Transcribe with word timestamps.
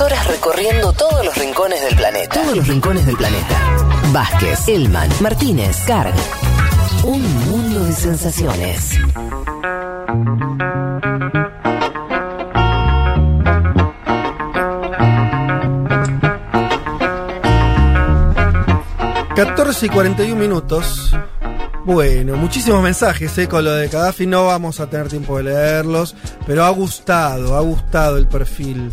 Tres 0.00 0.12
horas 0.12 0.26
recorriendo 0.28 0.92
todos 0.94 1.22
los 1.26 1.36
rincones 1.36 1.82
del 1.82 1.94
planeta. 1.94 2.40
Todos 2.40 2.56
los 2.56 2.66
rincones 2.66 3.04
del 3.04 3.18
planeta. 3.18 3.76
Vázquez, 4.12 4.68
Elman, 4.68 5.10
Martínez, 5.20 5.76
Carg. 5.86 6.14
Un 7.04 7.22
mundo 7.50 7.84
de 7.84 7.92
sensaciones. 7.92 8.98
...14 19.36 19.82
y 19.82 19.88
41 19.90 20.36
minutos... 20.36 21.14
Bueno, 21.84 22.36
muchísimos 22.36 22.82
mensajes, 22.82 23.36
¿eh? 23.36 23.48
Con 23.48 23.64
lo 23.64 23.72
de 23.72 23.88
Gaddafi 23.88 24.26
no 24.26 24.46
vamos 24.46 24.80
a 24.80 24.88
tener 24.88 25.08
tiempo 25.08 25.36
de 25.36 25.44
leerlos... 25.44 26.14
...pero 26.46 26.64
ha 26.64 26.70
gustado, 26.70 27.54
ha 27.54 27.60
gustado 27.60 28.16
el 28.16 28.26
perfil... 28.26 28.92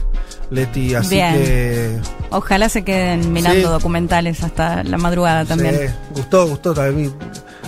Leti, 0.49 0.95
así 0.95 1.15
Bien. 1.15 1.33
que... 1.35 1.97
Ojalá 2.29 2.69
se 2.69 2.83
queden 2.83 3.33
mirando 3.33 3.61
Sí. 3.61 3.67
documentales 3.67 4.43
hasta 4.43 4.83
la 4.83 4.97
madrugada 4.97 5.45
también. 5.45 5.75
Sí, 5.77 5.93
gustó, 6.15 6.47
gustó 6.47 6.73
también. 6.73 7.13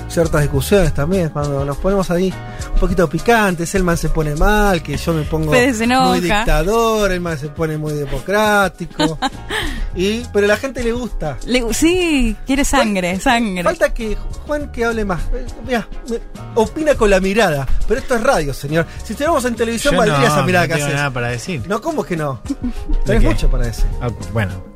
Ciertas 0.10 0.42
discusiones 0.42 0.92
también, 0.94 1.30
cuando 1.30 1.64
nos 1.64 1.78
ponemos 1.78 2.10
ahí 2.10 2.34
un 2.74 2.80
poquito 2.80 3.08
picantes, 3.08 3.74
Elman 3.76 3.96
se 3.96 4.10
pone 4.10 4.34
mal, 4.36 4.82
que 4.82 4.98
yo 4.98 5.14
me 5.14 5.22
pongo 5.22 5.52
muy 5.52 6.20
dictador, 6.20 7.12
Elman 7.12 7.38
se 7.38 7.50
pone 7.50 7.78
muy 7.78 7.94
democrático. 7.94 9.20
y 9.96 10.22
Pero 10.34 10.46
a 10.46 10.50
la 10.50 10.58
gente 10.58 10.84
le 10.84 10.92
gusta. 10.94 11.38
Le- 11.46 11.74
sí, 11.76 12.36
quiere 12.48 12.66
sangre, 12.66 13.20
sangre. 13.20 13.64
Falta 13.64 13.94
que 13.94 14.18
Juan 14.48 14.72
que 14.72 14.84
hable 14.84 15.06
más. 15.06 15.22
Eh, 15.34 15.46
Mira, 15.66 15.88
me- 16.10 16.20
opina 16.56 16.96
con 16.96 17.10
la 17.12 17.20
mirada. 17.20 17.68
Pero 17.88 18.00
esto 18.00 18.16
es 18.16 18.24
radio, 18.24 18.52
señor. 18.54 18.88
Si 19.04 19.14
estuviéramos 19.14 19.46
en 19.46 19.56
televisión, 19.56 19.94
Yo 19.94 20.00
valdría 20.00 20.20
no, 20.20 20.26
esa 20.26 20.44
mirada 20.44 20.66
no 20.66 20.70
que 20.70 20.74
tengo 20.74 20.86
haces. 20.88 20.98
nada 20.98 21.12
para 21.12 21.28
decir. 21.30 21.62
No, 21.68 21.82
¿cómo 21.82 22.04
que 22.04 22.18
no? 22.18 22.42
Tenés 23.06 23.24
mucho 23.24 23.50
para 23.50 23.66
decir. 23.68 23.86
Ah, 24.02 24.10
bueno. 24.34 24.69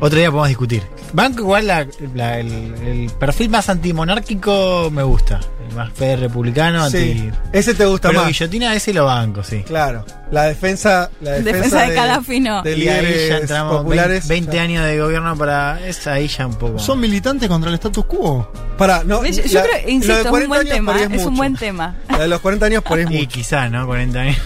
Otro 0.00 0.16
día 0.18 0.28
podemos 0.30 0.48
discutir. 0.48 0.82
Banco 1.12 1.40
igual 1.40 1.66
la- 1.66 1.86
la- 2.14 2.38
el, 2.38 2.74
el 2.86 3.10
perfil 3.18 3.48
más 3.50 3.68
antimonárquico 3.68 4.90
me 4.92 5.02
gusta. 5.02 5.40
El 5.68 5.74
más 5.74 5.92
fe 5.92 6.16
republicano, 6.16 6.88
Sí, 6.88 6.96
anti. 7.28 7.30
ese 7.52 7.74
te 7.74 7.84
gusta 7.84 8.08
Pero 8.08 8.20
más. 8.20 8.28
Guillotina 8.28 8.74
ese 8.74 8.94
lo 8.94 9.04
banco, 9.06 9.42
sí. 9.42 9.62
Claro, 9.64 10.04
la 10.30 10.44
defensa, 10.44 11.10
la 11.20 11.32
defensa, 11.32 11.52
Defensa 11.58 11.82
de 11.82 11.94
Gaddafi, 11.94 12.40
no. 12.40 12.62
de 12.62 12.78
Y 12.78 12.88
ahí 12.88 13.28
ya 13.28 13.36
entramos 13.38 13.76
populares. 13.78 14.28
20, 14.28 14.56
ya. 14.56 14.62
años 14.62 14.84
de 14.84 14.98
gobierno 15.00 15.36
para. 15.36 15.84
Es 15.86 16.06
ahí 16.06 16.28
ya 16.28 16.46
un 16.46 16.54
poco. 16.54 16.78
Son 16.78 16.98
militantes 17.00 17.48
contra 17.48 17.68
el 17.68 17.74
status 17.74 18.04
quo. 18.06 18.50
Para, 18.78 19.02
no, 19.04 19.24
Yo, 19.26 19.42
yo 19.42 19.60
la- 19.60 19.66
creo, 19.66 19.84
de 19.84 19.90
insisto, 19.92 20.18
es 20.18 20.24
un 20.24 20.30
40 20.30 20.54
buen 20.54 20.68
tema, 20.68 21.00
es, 21.00 21.06
un 21.06 21.12
mucho. 21.12 21.30
buen 21.32 21.56
tema. 21.56 21.96
La 22.08 22.18
de 22.20 22.28
los 22.28 22.40
40 22.40 22.66
años 22.66 22.82
por 22.84 22.98
ahí 22.98 23.04
es 23.04 23.10
y 23.10 23.14
mucho. 23.18 23.28
quizá, 23.30 23.68
¿no? 23.68 23.84
40 23.86 24.20
años. 24.20 24.36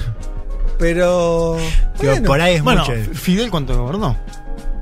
Pero. 0.78 1.58
Bueno, 1.98 2.23
por 2.27 2.41
ahí 2.41 2.55
es 2.55 2.62
Bueno, 2.62 2.84
mucho. 2.84 2.95
Fidel 3.14 3.50
cuánto 3.50 3.77
gobernó. 3.77 4.17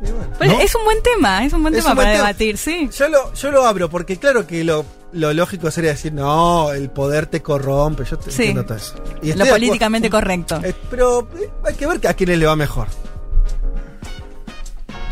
Bueno. 0.00 0.54
¿No? 0.54 0.60
Es 0.60 0.74
un 0.74 0.84
buen 0.84 1.02
tema, 1.02 1.44
es 1.44 1.52
un 1.52 1.62
buen 1.62 1.74
Es 1.74 1.80
tema 1.80 1.90
un 1.92 1.96
buen 1.96 2.06
para 2.06 2.16
tema. 2.16 2.26
debatir, 2.28 2.56
sí. 2.58 2.88
Yo 2.96 3.08
lo, 3.08 3.32
yo 3.34 3.50
lo 3.50 3.66
abro 3.66 3.88
porque, 3.90 4.16
claro 4.18 4.46
que 4.46 4.64
lo, 4.64 4.84
lo 5.12 5.32
lógico 5.32 5.70
sería 5.70 5.90
decir, 5.90 6.12
no, 6.12 6.72
el 6.72 6.90
poder 6.90 7.26
te 7.26 7.42
corrompe. 7.42 8.04
Yo 8.04 8.18
te 8.18 8.30
Sí. 8.30 8.42
entiendo 8.42 8.64
todo 8.64 8.76
eso. 8.78 8.94
Y 9.22 9.28
Lo 9.28 9.32
acuerdo. 9.34 9.52
políticamente 9.52 10.08
correcto. 10.10 10.60
Eh, 10.64 10.74
pero 10.90 11.28
eh, 11.38 11.50
hay 11.66 11.74
que 11.74 11.86
ver 11.86 12.06
a 12.06 12.14
quién 12.14 12.38
le 12.38 12.46
va 12.46 12.56
mejor. 12.56 12.88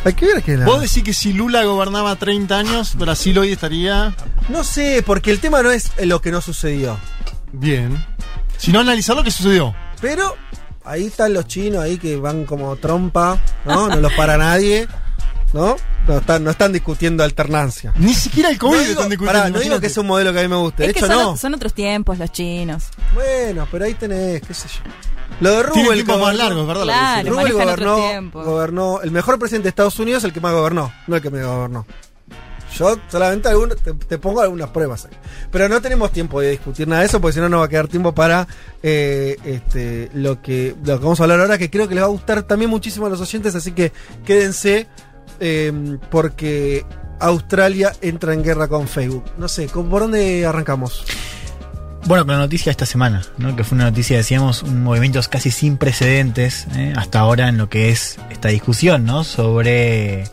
Hay 0.05 0.13
que 0.15 0.27
ver 0.27 0.39
a 0.39 0.41
quién 0.41 0.61
le 0.61 0.65
va 0.65 0.71
Vos 0.73 0.81
decís 0.81 1.03
que 1.03 1.13
si 1.13 1.33
Lula 1.33 1.65
gobernaba 1.65 2.15
30 2.17 2.57
años, 2.57 2.95
Brasil 2.97 3.37
hoy 3.39 3.53
estaría 3.53 4.15
No 4.49 4.65
sé, 4.65 5.03
porque 5.05 5.31
el 5.31 5.41
tema 5.41 5.63
no 5.63 5.71
es 5.71 5.91
lo 6.05 6.21
que 6.21 6.31
no 6.31 6.41
sucedió. 6.41 6.97
bien. 7.53 8.05
Sino 8.57 8.81
analizar 8.81 9.15
lo 9.17 9.23
que 9.23 9.31
sucedió. 9.31 9.75
Pero 10.01 10.35
ahí 10.89 11.07
están 11.07 11.33
los 11.33 11.47
chinos 11.47 11.83
ahí 11.83 11.99
que 11.99 12.17
van 12.17 12.45
como 12.45 12.77
trompa, 12.77 13.39
¿no? 13.65 13.89
No 13.89 13.97
los 13.97 14.13
para 14.15 14.37
nadie, 14.37 14.89
¿no? 15.53 15.77
No 16.07 16.19
están, 16.19 16.43
no 16.43 16.51
están 16.51 16.73
discutiendo 16.73 17.23
alternancia. 17.23 17.93
Ni 17.97 18.15
siquiera 18.15 18.49
el 18.49 18.59
COVID 18.59 18.73
no 18.73 18.77
lo 18.79 18.83
digo, 18.83 18.93
están 18.93 19.11
discutiendo. 19.11 19.39
pará, 19.41 19.51
no 19.51 19.59
digo 19.61 19.79
que 19.81 19.89
es 19.89 19.97
un 19.99 20.07
modelo 20.07 20.33
que 20.33 20.39
a 20.41 20.43
mí 20.43 20.49
me 20.49 20.57
guste. 20.57 20.85
De 20.85 20.89
Es 20.89 20.95
que 20.95 21.01
hecho, 21.01 21.07
son, 21.13 21.17
no. 21.23 21.37
son 21.37 21.55
otros 21.55 21.75
tiempos 21.75 22.19
los 22.19 22.33
chinos. 22.33 22.85
Bueno, 23.15 23.69
pero 23.71 23.85
ahí 23.85 23.95
tenés, 23.95 24.41
qué 24.41 24.55
sé 24.55 24.69
yo. 24.69 24.81
Lo 25.41 25.51
de 25.53 25.63
Rubel. 25.63 26.05
más 26.07 26.35
largos, 26.35 26.67
¿verdad? 26.67 26.83
Claro. 26.85 27.31
Rubel 27.31 27.53
gobernó, 27.53 28.31
gobernó. 28.33 29.01
El 29.03 29.11
mejor 29.11 29.39
presidente 29.39 29.65
de 29.65 29.69
Estados 29.71 29.99
Unidos 29.99 30.21
es 30.21 30.25
el 30.25 30.33
que 30.33 30.41
más 30.41 30.53
gobernó, 30.53 30.91
no 31.07 31.17
el 31.17 31.23
que 31.23 31.31
me 31.31 31.45
gobernó. 31.45 31.87
Yo 32.79 32.97
solamente 33.09 33.49
te, 34.09 34.19
pongo 34.19 34.41
algunas 34.41 34.71
pruebas. 34.71 35.09
Pero 35.51 35.69
no 35.69 35.81
tenemos 35.81 36.13
tiempo 36.13 36.41
de 36.41 36.51
discutir 36.51 36.87
nada 36.87 37.01
de 37.01 37.09
eso, 37.09 37.21
porque 37.21 37.35
si 37.35 37.41
no, 37.41 37.49
no 37.49 37.59
va 37.59 37.65
a 37.65 37.69
quedar 37.69 37.89
tiempo 37.89 38.15
para 38.15 38.47
eh, 38.83 39.37
este, 39.45 40.11
lo, 40.15 40.41
que, 40.41 40.75
lo 40.85 40.99
vamos 40.99 41.19
a 41.21 41.25
hablar 41.25 41.41
ahora, 41.41 41.59
que 41.59 41.71
creo 41.71 41.89
que 41.89 41.95
les 41.95 42.03
va 42.03 42.07
a 42.09 42.11
gustar 42.11 42.43
también 42.45 42.71
muchísimo 42.71 43.07
a 43.07 43.11
los 43.11 43.21
oyentes, 43.21 43.55
así 43.55 43.73
que 43.73 43.93
quédense, 44.25 44.87
eh, 45.41 45.99
porque 46.11 46.85
Australia 47.21 47.93
entra 48.01 48.33
en 48.35 48.43
guerra 48.45 48.69
con 48.69 48.87
Facebook. 48.87 49.25
No 49.39 49.49
sé, 49.49 49.67
¿con- 49.67 49.89
¿por 49.91 50.03
dónde 50.03 50.47
arrancamos? 50.47 51.05
Bueno, 52.07 52.25
con 52.25 52.35
la 52.37 52.41
noticia 52.41 52.67
de 52.67 52.71
esta 52.71 52.87
semana, 52.87 53.23
¿no? 53.39 53.55
que 53.57 53.65
fue 53.65 53.75
una 53.77 53.85
noticia, 53.91 54.17
decíamos, 54.17 54.63
un 54.63 54.83
movimiento 54.83 55.21
casi 55.29 55.51
sin 55.51 55.77
precedentes 55.77 56.67
¿eh? 56.75 56.95
hasta 56.97 57.19
ahora 57.19 57.49
en 57.49 57.59
lo 57.59 57.69
que 57.69 57.91
es 57.91 58.19
esta 58.31 58.49
discusión 58.49 59.05
¿no? 59.05 59.25
sobre 59.25 60.25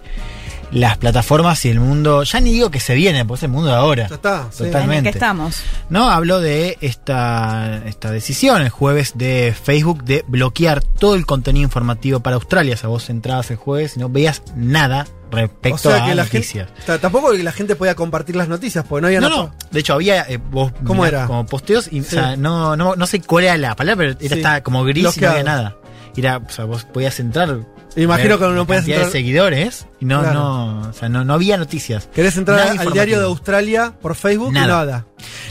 las 0.72 0.98
plataformas 0.98 1.64
y 1.66 1.70
el 1.70 1.80
mundo, 1.80 2.24
ya 2.24 2.40
ni 2.42 2.52
digo 2.52 2.70
que 2.72 2.80
se 2.80 2.96
viene, 2.96 3.24
pues 3.26 3.40
es 3.40 3.44
el 3.44 3.50
mundo 3.52 3.70
de 3.70 3.76
ahora. 3.76 4.08
Ya 4.08 4.16
está. 4.16 4.48
sí. 4.52 4.64
En 4.64 4.66
el 4.68 4.72
Totalmente. 4.74 5.04
que 5.12 5.18
estamos. 5.18 5.62
¿no? 5.90 6.10
Habló 6.10 6.40
de 6.42 6.78
esta, 6.82 7.82
esta 7.86 8.12
decisión 8.12 8.62
el 8.62 8.70
jueves 8.70 9.14
de 9.16 9.56
Facebook 9.62 10.04
de 10.04 10.26
bloquear 10.28 10.84
todo 10.84 11.16
el 11.16 11.26
contenido 11.26 11.64
informativo 11.64 12.20
para 12.20 12.36
Australia. 12.36 12.76
O 12.76 12.78
sea, 12.78 12.90
vos 12.90 13.10
entrabas 13.10 13.50
el 13.52 13.58
jueves 13.58 13.96
y 13.96 14.00
no 14.00 14.10
veías 14.10 14.42
nada 14.56 15.08
respecto 15.32 15.90
O 15.90 15.92
sea 15.92 16.04
a 16.04 16.08
que 16.08 16.16
la 16.16 16.24
noticias. 16.24 16.68
gente. 16.68 16.82
ta- 16.86 16.98
Tampoco 17.00 17.32
que 17.32 17.44
la 17.44 17.52
gente 17.52 17.76
podía 17.76 17.96
compartir 17.96 18.36
las 18.36 18.48
noticias, 18.48 18.86
porque 18.88 19.02
no 19.02 19.08
había 19.08 19.22
No, 19.22 19.30
nada- 19.30 19.42
no. 19.44 19.56
De 19.72 19.80
hecho, 19.80 19.94
había 19.94 20.22
eh, 20.24 20.38
vos 20.38 20.72
¿Cómo 20.86 21.04
mirás 21.04 21.20
era? 21.20 21.28
como 21.28 21.46
posteos 21.46 21.90
y 21.92 22.02
o 22.02 22.04
sea, 22.04 22.36
no, 22.36 22.76
no, 22.76 22.96
no 22.96 23.08
sé 23.08 23.22
cuál 23.22 23.46
era 23.46 23.58
la 23.58 23.76
palabra, 23.76 23.98
pero 23.98 24.12
era 24.20 24.36
Sí. 24.36 24.40
estaba 24.42 24.62
como 24.62 24.84
gris 24.84 25.18
y 25.18 25.22
no 25.22 25.30
había 25.30 25.44
nada. 25.44 25.78
Era, 26.18 26.38
o 26.38 26.50
sea, 26.50 26.66
vos 26.66 26.86
podías 26.86 27.20
entrar. 27.20 27.60
Imagino 27.96 28.38
que 28.38 28.46
no 28.48 28.66
cantidad 28.68 28.98
entrar- 28.98 29.06
de 29.06 29.12
seguidores 29.12 29.88
y 30.02 30.06
no, 30.06 30.20
Claro. 30.22 30.40
no, 30.40 30.90
o 30.90 30.94
sea, 30.94 31.08
no, 31.10 31.24
no 31.24 31.34
había 31.34 31.58
noticias. 31.58 32.10
¿Querés 32.14 32.36
entrar 32.38 32.60
al 32.78 32.92
diario 32.94 33.20
de 33.20 33.26
Australia 33.26 33.94
por 34.02 34.16
Facebook? 34.16 34.52
Nada. 34.54 34.68
Nada. 34.68 35.06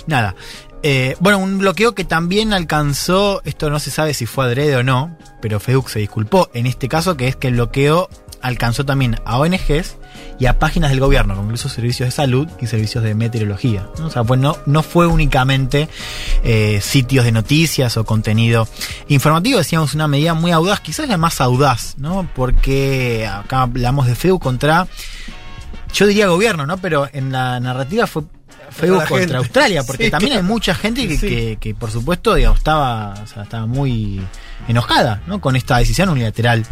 Nada. 0.06 0.34
Eh, 0.82 1.16
bueno, 1.20 1.38
un 1.38 1.58
bloqueo 1.58 1.94
que 1.94 2.04
también 2.04 2.52
alcanzó, 2.52 3.40
esto 3.44 3.70
no 3.70 3.78
se 3.78 3.90
sabe 3.90 4.12
si 4.12 4.26
fue 4.26 4.44
adrede 4.44 4.76
o 4.76 4.82
no, 4.82 5.16
pero 5.40 5.58
Facebook 5.58 5.88
se 5.88 5.98
disculpó 6.00 6.50
en 6.52 6.66
este 6.66 6.88
caso, 6.88 7.16
que 7.16 7.26
es 7.28 7.36
que 7.36 7.48
el 7.48 7.54
bloqueo 7.54 8.10
alcanzó 8.42 8.84
también 8.84 9.16
a 9.24 9.38
ONGs 9.38 9.96
y 10.38 10.46
a 10.46 10.58
páginas 10.58 10.90
del 10.90 11.00
gobierno, 11.00 11.34
como 11.34 11.46
incluso 11.46 11.68
servicios 11.68 12.08
de 12.08 12.10
salud 12.10 12.48
y 12.60 12.66
servicios 12.66 13.04
de 13.04 13.14
meteorología. 13.14 13.86
¿no? 13.98 14.06
O 14.06 14.10
sea, 14.10 14.24
pues 14.24 14.40
no, 14.40 14.56
no 14.66 14.82
fue 14.82 15.06
únicamente 15.06 15.88
eh, 16.42 16.80
sitios 16.82 17.24
de 17.24 17.32
noticias 17.32 17.96
o 17.96 18.04
contenido 18.04 18.66
informativo, 19.08 19.58
decíamos 19.58 19.94
una 19.94 20.08
medida 20.08 20.34
muy 20.34 20.50
audaz, 20.50 20.80
quizás 20.80 21.08
la 21.08 21.16
más 21.16 21.40
audaz, 21.40 21.94
¿no? 21.98 22.28
Porque 22.34 23.26
acá 23.32 23.62
hablamos 23.62 24.06
de 24.06 24.14
Facebook 24.14 24.42
contra, 24.42 24.86
yo 25.92 26.06
diría 26.06 26.26
gobierno, 26.26 26.66
¿no? 26.66 26.78
Pero 26.78 27.08
en 27.12 27.30
la 27.32 27.60
narrativa 27.60 28.06
fue 28.06 28.22
Facebook 28.70 28.98
contra 29.06 29.18
gente. 29.18 29.36
Australia, 29.36 29.82
porque 29.86 30.06
Sí, 30.06 30.10
también 30.10 30.32
claro. 30.32 30.46
hay 30.46 30.52
mucha 30.52 30.74
gente 30.74 31.06
que, 31.06 31.16
Sí. 31.16 31.28
que, 31.28 31.58
que, 31.60 31.74
por 31.74 31.90
supuesto, 31.92 32.34
digamos, 32.34 32.58
estaba, 32.58 33.14
o 33.22 33.26
sea, 33.26 33.44
estaba 33.44 33.66
muy 33.66 34.20
enojada 34.66 35.22
¿no? 35.26 35.40
con 35.40 35.54
esta 35.54 35.78
decisión 35.78 36.08
unilateral 36.08 36.64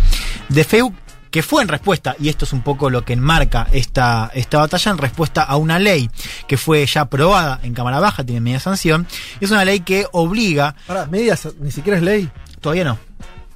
de 0.48 0.64
Facebook, 0.64 0.94
que 1.32 1.42
fue 1.42 1.62
en 1.62 1.68
respuesta, 1.68 2.14
y 2.20 2.28
esto 2.28 2.44
es 2.44 2.52
un 2.52 2.62
poco 2.62 2.90
lo 2.90 3.04
que 3.04 3.14
enmarca 3.14 3.66
esta, 3.72 4.30
esta 4.34 4.58
batalla, 4.58 4.92
en 4.92 4.98
respuesta 4.98 5.42
a 5.42 5.56
una 5.56 5.80
ley 5.80 6.08
que 6.46 6.56
fue 6.56 6.86
ya 6.86 7.00
aprobada 7.00 7.58
en 7.64 7.74
Cámara 7.74 7.98
Baja, 7.98 8.22
tiene 8.22 8.40
media 8.40 8.60
sanción, 8.60 9.08
y 9.40 9.44
es 9.46 9.50
una 9.50 9.64
ley 9.64 9.80
que 9.80 10.06
obliga, 10.12 10.76
Pará, 10.86 11.06
medias, 11.06 11.48
ni 11.58 11.72
siquiera 11.72 11.96
es 11.98 12.04
ley. 12.04 12.30
todavía 12.60 12.84
no, 12.84 12.98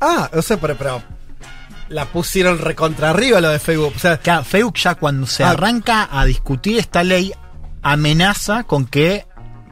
Ah, 0.01 0.29
o 0.35 0.43
sea, 0.43 0.57
pero, 0.59 0.77
pero 0.77 1.03
la 1.89 2.07
pusieron 2.07 2.59
recontra 2.59 3.11
arriba 3.11 3.41
lo 3.41 3.49
de 3.51 3.59
Facebook. 3.61 3.93
O 3.95 3.99
sea, 3.99 4.17
Claro, 4.19 4.43
Facebook 4.45 4.75
ya 4.77 4.95
cuando 4.97 5.27
se 5.27 5.45
Ah. 5.45 5.51
arranca 5.51 6.09
a 6.11 6.25
discutir 6.25 6.79
esta 6.79 7.05
ley, 7.05 7.33
amenaza 7.83 8.65
con 8.65 8.87
que 8.87 9.25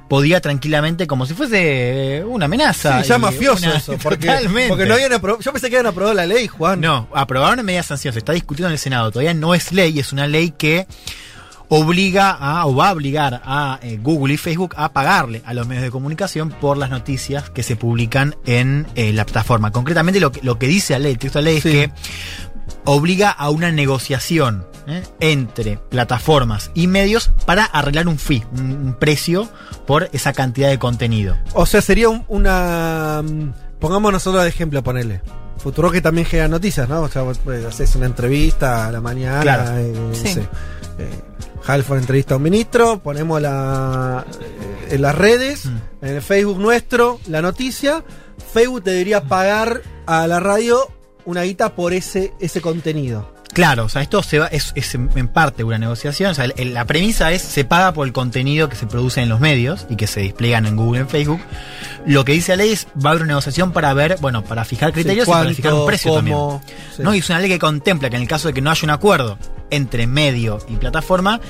podía 0.08 0.40
tranquilamente, 0.40 1.06
como 1.06 1.26
si 1.26 1.34
fuese 1.34 2.18
eh, 2.18 2.24
una 2.24 2.44
amenaza. 2.44 3.02
sí, 3.02 3.08
ya 3.08 3.18
mafioso 3.18 3.66
una- 3.66 3.76
eso. 3.76 3.96
Porque, 4.02 4.26
Totalmente. 4.26 4.68
porque 4.68 4.86
no 4.86 4.94
habían 4.94 5.12
aprobado. 5.12 5.40
Yo 5.42 5.52
pensé 5.52 5.70
que 5.70 5.76
habían 5.76 5.86
aprobado 5.92 6.14
la 6.14 6.26
ley, 6.26 6.46
Juan. 6.46 6.80
No, 6.80 7.08
aprobaron 7.14 7.58
en 7.58 7.64
media 7.66 7.82
sanción, 7.82 8.12
se 8.12 8.18
está 8.18 8.32
discutiendo 8.32 8.68
en 8.68 8.72
el 8.74 8.78
Senado, 8.78 9.10
todavía 9.10 9.34
no 9.34 9.54
es 9.54 9.72
ley, 9.72 9.98
es 9.98 10.12
una 10.12 10.26
ley 10.26 10.52
que 10.56 10.86
obliga 11.68 12.30
a, 12.30 12.66
o 12.66 12.76
va 12.76 12.90
a 12.90 12.92
obligar 12.92 13.40
a 13.44 13.80
eh, 13.82 13.98
Google 14.00 14.34
y 14.34 14.36
Facebook 14.36 14.74
a 14.76 14.92
pagarle 14.92 15.42
a 15.46 15.54
los 15.54 15.66
medios 15.66 15.82
de 15.82 15.90
comunicación 15.90 16.50
por 16.50 16.76
las 16.76 16.90
noticias 16.90 17.48
que 17.50 17.62
se 17.62 17.74
publican 17.74 18.36
en 18.44 18.86
eh, 18.94 19.12
la 19.12 19.24
plataforma. 19.24 19.72
Concretamente 19.72 20.20
lo 20.20 20.30
que, 20.30 20.40
lo 20.42 20.58
que 20.58 20.66
dice 20.68 20.92
la 20.92 20.98
ley, 21.00 21.12
el 21.12 21.18
texto 21.18 21.38
de 21.38 21.44
la 21.44 21.50
ley 21.50 21.60
Sí. 21.62 21.68
es 21.70 21.74
que 21.74 21.92
obliga 22.84 23.30
a 23.30 23.48
una 23.50 23.72
negociación 23.72 24.66
¿eh? 24.86 25.02
entre 25.20 25.78
plataformas 25.78 26.70
y 26.74 26.86
medios 26.86 27.30
para 27.46 27.64
arreglar 27.64 28.08
un 28.08 28.18
fee, 28.18 28.44
un, 28.58 28.72
un 28.72 28.94
precio 28.94 29.48
por 29.86 30.08
esa 30.12 30.32
cantidad 30.32 30.68
de 30.68 30.78
contenido. 30.78 31.36
O 31.54 31.66
sea, 31.66 31.80
sería 31.80 32.08
un- 32.08 32.24
una. 32.28 33.22
mm, 33.24 33.52
Pongamos 33.80 34.12
nosotros 34.12 34.42
de 34.44 34.48
ejemplo, 34.48 34.82
ponele. 34.82 35.20
Futuro 35.58 35.90
que 35.90 36.00
también 36.00 36.26
genera 36.26 36.48
noticias, 36.48 36.88
¿no? 36.88 37.02
O 37.02 37.08
sea, 37.08 37.22
vos, 37.22 37.38
pues, 37.44 37.64
haces 37.64 37.94
una 37.96 38.06
entrevista 38.06 38.86
a 38.86 38.92
la 38.92 39.00
mañana. 39.00 39.40
Claro. 39.42 39.76
eh, 39.78 39.92
no 39.94 40.14
Sí. 40.14 40.28
sé, 40.28 40.40
eh, 40.98 41.10
Halford 41.66 41.98
entrevista 41.98 42.34
a 42.34 42.36
un 42.38 42.42
ministro, 42.44 43.02
ponemos 43.02 43.40
la 43.42 44.24
eh, 44.40 44.88
en 44.94 45.02
las 45.02 45.14
redes, 45.14 45.66
Mm. 45.66 45.76
en 46.02 46.14
el 46.16 46.22
Facebook 46.22 46.58
nuestro, 46.58 47.18
la 47.28 47.42
noticia. 47.42 48.02
Facebook 48.52 48.82
debería 48.84 49.22
pagar 49.24 49.82
a 50.06 50.26
la 50.26 50.40
radio 50.40 50.78
una 51.24 51.42
guita 51.42 51.74
por 51.74 51.92
ese, 51.92 52.32
ese 52.40 52.60
contenido. 52.60 53.33
Claro, 53.54 53.84
o 53.84 53.88
sea, 53.88 54.02
esto 54.02 54.22
se 54.22 54.38
va, 54.40 54.48
es, 54.48 54.72
es 54.74 54.94
en 54.94 55.28
parte 55.28 55.64
una 55.64 55.78
negociación. 55.78 56.32
O 56.32 56.34
sea, 56.34 56.44
el- 56.56 56.74
la 56.74 56.84
premisa 56.84 57.32
es 57.32 57.40
se 57.40 57.64
paga 57.64 57.92
por 57.92 58.06
el 58.06 58.12
contenido 58.12 58.68
que 58.68 58.76
se 58.76 58.86
produce 58.86 59.22
en 59.22 59.28
los 59.28 59.40
medios 59.40 59.86
y 59.88 59.96
que 59.96 60.06
se 60.06 60.20
despliegan 60.20 60.66
en 60.66 60.76
Google, 60.76 61.00
en 61.02 61.08
Facebook. 61.08 61.40
Lo 62.04 62.24
que 62.24 62.32
dice 62.32 62.52
la 62.56 62.64
ley 62.64 62.72
es 62.72 62.86
va 63.02 63.08
a 63.08 63.12
haber 63.12 63.22
una 63.22 63.28
negociación 63.28 63.72
para 63.72 63.94
ver, 63.94 64.18
bueno, 64.20 64.42
para 64.44 64.64
fijar 64.64 64.92
criterios 64.92 65.24
Sí, 65.26 65.30
y 65.30 65.34
para 65.34 65.50
fijar 65.54 65.72
un 65.74 65.86
precio 65.86 66.10
cómo, 66.14 66.60
también. 66.62 66.82
sí. 66.96 67.02
¿no? 67.02 67.14
Y 67.14 67.18
es 67.18 67.30
una 67.30 67.38
ley 67.38 67.48
que 67.48 67.58
contempla 67.58 68.10
que 68.10 68.16
en 68.16 68.22
el 68.22 68.28
caso 68.28 68.48
de 68.48 68.54
que 68.54 68.60
no 68.60 68.70
haya 68.70 68.84
un 68.84 68.90
acuerdo 68.90 69.38
entre 69.70 70.06
medio 70.06 70.58
y 70.68 70.74
plataforma, 70.76 71.40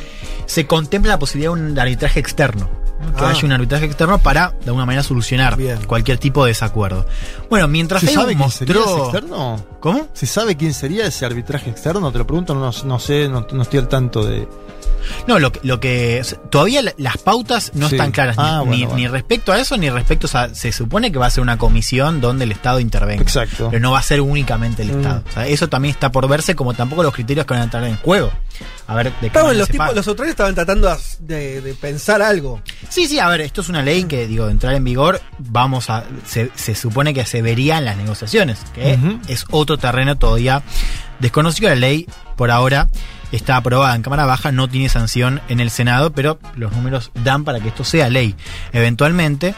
se 0.47 0.67
contempla 0.67 1.13
la 1.13 1.19
posibilidad 1.19 1.55
de 1.55 1.61
un 1.63 1.79
arbitraje 1.79 2.21
externo. 2.21 2.69
¿No? 3.01 3.15
Que 3.17 3.25
Ah. 3.25 3.29
haya 3.31 3.45
un 3.45 3.53
arbitraje 3.53 3.85
externo 3.87 4.19
para, 4.19 4.51
de 4.61 4.67
alguna 4.67 4.87
manera, 4.87 5.03
solucionar 5.03 5.57
Bien. 5.57 5.85
cualquier 5.87 6.19
tipo 6.19 6.45
de 6.45 6.51
desacuerdo. 6.51 7.07
Bueno, 7.51 7.69
mientras 7.69 8.01
¿Se 8.03 8.09
sabe 8.09 8.35
quién 8.37 8.51
sería 8.51 8.81
ese 8.81 8.99
externo? 9.03 9.65
¿Cómo? 9.81 10.09
¿Se 10.13 10.27
sabe 10.27 10.57
quién 10.57 10.73
sería 10.75 11.07
ese 11.07 11.27
arbitraje 11.27 11.71
externo? 11.71 12.11
Te 12.13 12.19
lo 12.19 12.27
pregunto, 12.27 12.55
no, 12.55 12.71
no 12.85 12.99
sé, 12.99 13.29
no, 13.29 13.47
no 13.53 13.63
estoy 13.63 13.79
al 13.81 13.89
tanto 13.89 14.25
de. 14.25 14.49
No, 15.27 15.39
lo, 15.39 15.53
que- 15.53 15.61
lo 15.63 15.81
que. 15.81 16.23
Todavía 16.51 16.83
la- 16.83 16.95
las 16.99 17.19
pautas 17.19 17.73
no 17.75 17.89
Sí. 17.89 17.95
están 17.97 18.13
claras, 18.13 18.37
ni, 18.37 18.45
Ah, 18.45 18.59
bueno, 18.61 18.73
ni- 18.77 18.83
bueno. 18.85 18.97
ni 18.97 19.09
respecto 19.09 19.53
a 19.53 19.59
eso, 19.59 19.77
ni 19.77 19.91
respecto. 19.91 20.29
Sea, 20.29 20.55
se 20.55 20.73
supone 20.73 21.11
que 21.13 21.19
va 21.19 21.27
a 21.27 21.31
ser 21.31 21.43
una 21.43 21.59
comisión 21.59 22.21
donde 22.21 22.45
el 22.45 22.53
Estado 22.53 22.81
intervenga. 22.81 23.23
Exacto. 23.23 23.69
Pero 23.71 23.81
no 23.81 23.93
va 23.93 23.99
a 23.99 24.03
ser 24.03 24.21
únicamente 24.21 24.83
el 24.83 24.93
Mm. 24.93 25.01
Estado. 25.01 25.23
O 25.29 25.33
sea, 25.33 25.47
eso 25.47 25.69
también 25.69 25.95
está 25.95 26.11
por 26.13 26.29
verse, 26.29 26.55
como 26.55 26.75
tampoco 26.75 27.03
los 27.03 27.13
criterios 27.15 27.47
que 27.47 27.55
van 27.55 27.61
a 27.63 27.65
entrar 27.65 27.85
en 27.85 27.97
juego. 27.97 28.33
A 28.87 28.95
ver, 28.95 29.13
de 29.21 29.31
qué 29.31 29.39
manera 29.39 29.55
los 29.59 29.69
tipos, 29.69 29.95
los 29.95 30.07
autores 30.07 30.31
estaban 30.31 30.55
tratando 30.55 30.95
de, 31.21 31.61
de 31.61 31.75
pensar 31.75 32.21
algo. 32.23 32.61
Sí, 32.89 33.07
sí, 33.09 33.19
a 33.19 33.29
ver, 33.29 33.41
esto 33.41 33.63
es 33.63 33.69
una 33.69 33.83
ley 33.83 34.05
que, 34.05 34.27
digo, 34.27 34.45
de 34.47 34.53
entrar 34.53 34.75
en 34.75 34.85
vigor, 34.85 35.21
vamos 35.39 35.89
a. 35.91 36.05
Se, 36.27 36.51
se 36.55 36.75
supone 36.75 37.15
que 37.15 37.25
se 37.25 37.41
vería 37.43 37.79
en 37.79 37.87
las 37.87 37.97
negociaciones, 37.97 38.59
que 38.75 38.99
es 39.29 39.45
otro 39.51 39.79
terreno 39.79 40.17
todavía 40.17 40.63
desconocido. 41.19 41.71
La 41.71 41.77
ley, 41.77 42.07
por 42.37 42.51
ahora, 42.51 42.89
está 43.37 43.57
aprobada 43.57 43.95
en 43.95 44.03
Cámara 44.03 44.27
Baja, 44.27 44.53
no 44.53 44.69
tiene 44.69 44.89
sanción 44.89 45.41
en 45.49 45.61
el 45.61 45.71
Senado, 45.71 46.13
pero 46.13 46.39
los 46.57 46.73
números 46.73 47.11
dan 47.23 47.45
para 47.45 47.61
que 47.61 47.69
esto 47.69 47.85
sea 47.85 48.09
ley. 48.09 48.35
Eventualmente. 48.73 49.55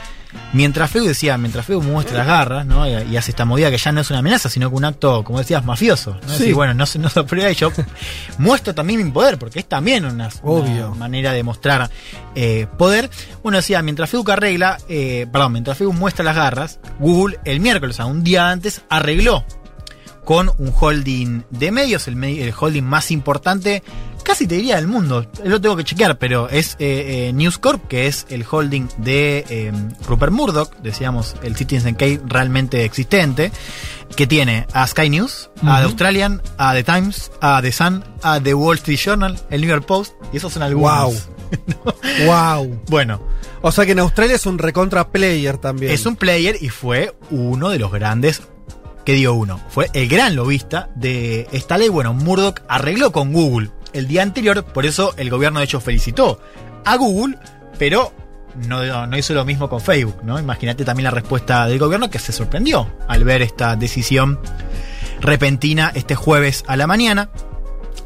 Mientras 0.52 0.90
Feu 0.90 1.04
decía, 1.04 1.38
mientras 1.38 1.64
Feu 1.64 1.80
muestra 1.80 2.18
las 2.18 2.26
garras, 2.26 2.66
¿no? 2.66 2.86
Y, 2.86 2.92
y 3.10 3.16
hace 3.16 3.30
esta 3.30 3.46
movida 3.46 3.70
que 3.70 3.78
ya 3.78 3.90
no 3.90 4.02
es 4.02 4.10
una 4.10 4.18
amenaza, 4.18 4.50
sino 4.50 4.68
que 4.68 4.76
un 4.76 4.84
acto, 4.84 5.24
como 5.24 5.38
decías, 5.38 5.64
mafioso. 5.64 6.18
¿no? 6.26 6.32
Sí. 6.34 6.40
Decir, 6.40 6.54
bueno, 6.54 6.74
no 6.74 6.84
se, 6.84 6.98
no 6.98 7.08
se 7.08 7.20
aprueba 7.20 7.50
y 7.50 7.54
yo 7.54 7.72
muestro 8.38 8.74
también 8.74 9.02
mi 9.02 9.10
poder, 9.10 9.38
porque 9.38 9.60
es 9.60 9.66
también 9.66 10.04
una, 10.04 10.28
Obvio. 10.42 10.88
una 10.88 10.96
manera 10.96 11.32
de 11.32 11.42
mostrar 11.42 11.90
eh, 12.34 12.66
poder. 12.76 13.08
Uno 13.44 13.56
decía, 13.56 13.80
mientras 13.80 14.10
Facebook 14.10 14.32
arregla, 14.32 14.78
eh, 14.88 15.26
perdón, 15.32 15.52
mientras 15.52 15.78
Facebook 15.78 15.94
muestra 15.96 16.24
las 16.24 16.36
garras, 16.36 16.80
Google 16.98 17.38
el 17.44 17.60
miércoles, 17.60 17.96
o 17.96 17.98
sea, 17.98 18.06
un 18.06 18.22
día 18.22 18.50
antes, 18.50 18.82
arregló 18.90 19.44
con 20.26 20.50
un 20.58 20.74
holding 20.78 21.44
de 21.50 21.70
medios, 21.70 22.08
el, 22.08 22.52
holding 22.58 22.82
más 22.82 23.12
importante, 23.12 23.84
casi 24.24 24.48
te 24.48 24.56
diría 24.56 24.74
del 24.74 24.88
mundo, 24.88 25.24
lo 25.44 25.60
tengo 25.60 25.76
que 25.76 25.84
chequear, 25.84 26.18
pero 26.18 26.48
es 26.48 26.74
eh, 26.80 27.28
eh, 27.28 27.32
News 27.32 27.58
Corp, 27.58 27.86
que 27.86 28.08
es 28.08 28.26
el 28.28 28.44
holding 28.50 28.88
de 28.98 29.44
eh, 29.48 29.72
Rupert 30.08 30.32
Murdoch, 30.32 30.74
decíamos, 30.82 31.36
el 31.44 31.54
Citizen 31.54 31.94
Kane 31.94 32.20
realmente 32.26 32.84
existente, 32.84 33.52
que 34.16 34.26
tiene 34.26 34.66
a 34.72 34.84
Sky 34.88 35.10
News, 35.10 35.48
a 35.62 35.78
The. 35.78 35.84
Australian, 35.84 36.42
a 36.58 36.74
The 36.74 36.82
Times, 36.82 37.30
a 37.40 37.62
The 37.62 37.70
Sun, 37.70 38.04
a 38.24 38.40
The 38.40 38.54
Wall 38.54 38.78
Street 38.78 38.98
Journal, 38.98 39.38
el 39.48 39.60
New 39.60 39.70
York 39.70 39.86
Post, 39.86 40.14
y 40.32 40.38
esos 40.38 40.52
son 40.52 40.64
algunos. 40.64 41.28
Wow. 42.26 42.82
Bueno, 42.88 43.22
O 43.62 43.70
sea 43.70 43.86
que 43.86 43.92
en 43.92 44.00
Australia 44.00 44.34
es 44.34 44.46
un 44.46 44.58
recontra 44.58 45.06
player 45.06 45.58
también. 45.58 45.92
es 45.92 46.04
un 46.04 46.16
player 46.16 46.56
y 46.60 46.70
fue 46.70 47.14
uno 47.30 47.70
de 47.70 47.78
los 47.78 47.92
grandes. 47.92 48.42
¿Qué 49.06 49.12
digo 49.12 49.34
uno? 49.34 49.60
Fue 49.68 49.88
el 49.92 50.08
gran 50.08 50.34
lobista 50.34 50.88
de 50.96 51.46
esta 51.52 51.78
ley. 51.78 51.88
Bueno, 51.88 52.12
Murdoch 52.12 52.62
arregló 52.66 53.12
con 53.12 53.32
Google 53.32 53.70
el 53.92 54.08
día 54.08 54.22
anterior, 54.22 54.64
por 54.64 54.84
eso 54.84 55.14
el 55.16 55.30
gobierno 55.30 55.60
de 55.60 55.64
hecho 55.66 55.80
felicitó 55.80 56.40
a 56.84 56.96
Google, 56.96 57.38
pero 57.78 58.12
no, 58.66 59.06
no 59.06 59.16
hizo 59.16 59.32
lo 59.32 59.44
mismo 59.44 59.68
con 59.68 59.80
Facebook, 59.80 60.24
¿no? 60.24 60.40
Imagínate 60.40 60.84
también 60.84 61.04
la 61.04 61.12
respuesta 61.12 61.68
del 61.68 61.78
gobierno 61.78 62.10
que 62.10 62.18
se 62.18 62.32
sorprendió 62.32 62.90
al 63.06 63.22
ver 63.22 63.42
esta 63.42 63.76
decisión 63.76 64.40
repentina 65.20 65.92
este 65.94 66.16
jueves 66.16 66.64
a 66.66 66.76
la 66.76 66.88
mañana. 66.88 67.30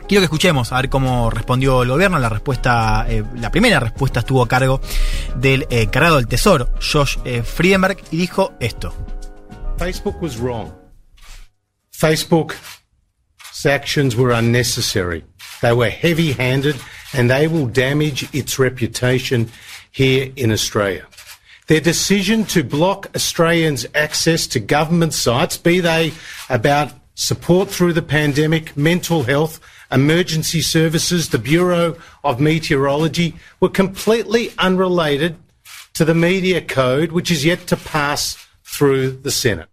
Quiero 0.07 0.21
que 0.21 0.27
escuchemos 0.27 0.71
a 0.71 0.77
ver 0.77 0.91
cómo 0.91 1.31
respondió 1.31 1.83
el 1.83 1.89
gobierno. 1.89 2.19
La 2.19 2.29
respuesta, 2.29 3.07
eh, 3.09 3.25
la 3.37 3.51
primera 3.51 3.81
respuesta 3.81 4.21
estuvo 4.21 4.43
a 4.43 4.49
cargo 4.49 4.83
del 5.37 5.67
eh, 5.71 5.89
del 5.91 6.27
Tesoro, 6.27 6.69
Josh 6.93 7.17
eh, 7.25 7.43
Friedenberg, 7.43 7.97
y 8.11 8.19
dijo 8.19 8.53
esto. 8.61 8.93
Facebook 9.79 10.23
was 10.23 10.39
wrong. 10.39 10.80
Facebook's 12.01 12.81
actions 13.67 14.17
were 14.17 14.31
unnecessary. 14.31 15.23
They 15.61 15.75
were 15.75 15.91
heavy 15.91 16.33
handed 16.33 16.77
and 17.13 17.29
they 17.29 17.47
will 17.47 17.67
damage 17.67 18.27
its 18.35 18.59
reputation 18.59 19.51
here 19.91 20.33
in 20.35 20.51
Australia. 20.51 21.07
Their 21.67 21.83
decision 21.83 22.45
to 22.47 22.65
block 22.65 23.11
Australians' 23.15 23.87
access 23.95 24.47
to 24.49 24.61
government 24.61 25.13
sites, 25.13 25.59
be 25.59 25.81
they 25.81 26.13
about 26.49 26.93
support 27.17 27.69
through 27.69 27.93
the 27.93 28.03
pandemic, 28.03 28.75
mental 28.79 29.25
health, 29.25 29.61
emergency 29.93 30.63
services, 30.63 31.29
the 31.29 31.39
Bureau 31.39 31.97
of 32.25 32.41
Meteorology, 32.41 33.35
were 33.61 33.69
completely 33.69 34.53
unrelated 34.57 35.37
to 35.93 36.07
the 36.07 36.15
media 36.15 36.63
code, 36.63 37.13
which 37.13 37.31
is 37.31 37.45
yet 37.45 37.67
to 37.67 37.77
pass 37.77 38.39
through 38.65 39.11
the 39.11 39.31
Senate. 39.31 39.69